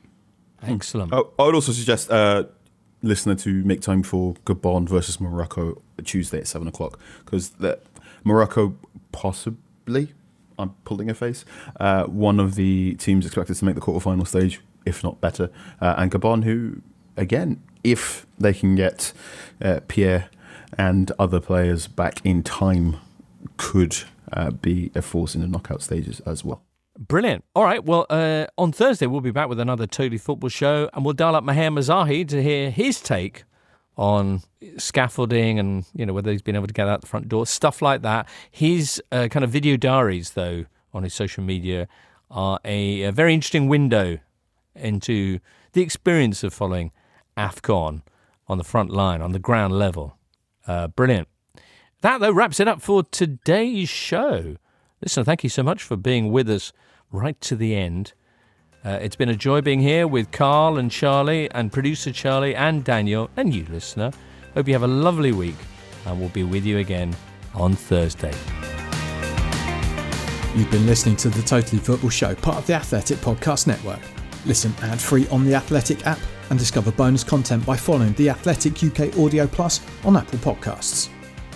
[0.64, 1.12] Excellent.
[1.14, 2.44] Oh, I would also suggest uh,
[3.02, 7.82] listener to make time for Gabon versus Morocco Tuesday at seven o'clock because that
[8.24, 8.76] Morocco
[9.12, 10.14] possibly
[10.60, 11.44] I'm pulling a face
[11.80, 15.50] uh, one of the teams expected to make the quarterfinal stage, if not better,
[15.80, 16.82] uh, and Gabon who
[17.18, 19.14] again if they can get
[19.64, 20.30] uh, Pierre
[20.78, 22.98] and other players back in time
[23.58, 23.98] could
[24.32, 26.64] uh, be a force in the knockout stages as well.
[27.00, 27.44] Brilliant.
[27.56, 27.84] All right.
[27.84, 31.36] Well, uh, on Thursday, we'll be back with another Totally Football show, and we'll dial
[31.36, 33.44] up Maher Mezahi to hear his take
[33.98, 34.42] on
[34.78, 37.82] scaffolding and, you know, whether he's been able to get out the front door, stuff
[37.82, 38.28] like that.
[38.50, 41.88] His uh, kind of video diaries, though, on his social media
[42.30, 44.20] are a, a very interesting window
[44.76, 45.40] into
[45.74, 46.92] the experience of following
[47.38, 48.02] AFCON
[48.48, 50.18] on the front line, on the ground level.
[50.68, 51.28] Uh, brilliant.
[52.02, 54.58] That, though, wraps it up for today's show.
[55.02, 56.74] Listen, thank you so much for being with us
[57.12, 58.14] right to the end.
[58.84, 62.84] Uh, it's been a joy being here with Carl and Charlie and producer Charlie and
[62.84, 64.12] Daniel and you, listener.
[64.56, 65.56] Hope you have a lovely week
[66.06, 67.16] and we'll be with you again
[67.54, 68.34] on Thursday.
[70.56, 74.02] You've been listening to the Totally Football Show, part of the Athletic Podcast Network.
[74.46, 76.20] Listen ad free on the Athletic app
[76.52, 81.10] and discover bonus content by following the Athletic UK Audio Plus on Apple Podcasts.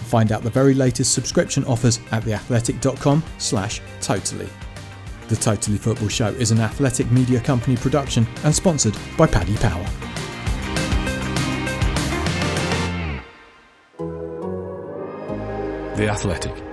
[0.06, 4.50] Find out the very latest subscription offers at theathletic.com slash totally.
[5.28, 9.86] The Totally Football Show is an athletic media company production and sponsored by Paddy Power.
[15.98, 16.65] The Athletic.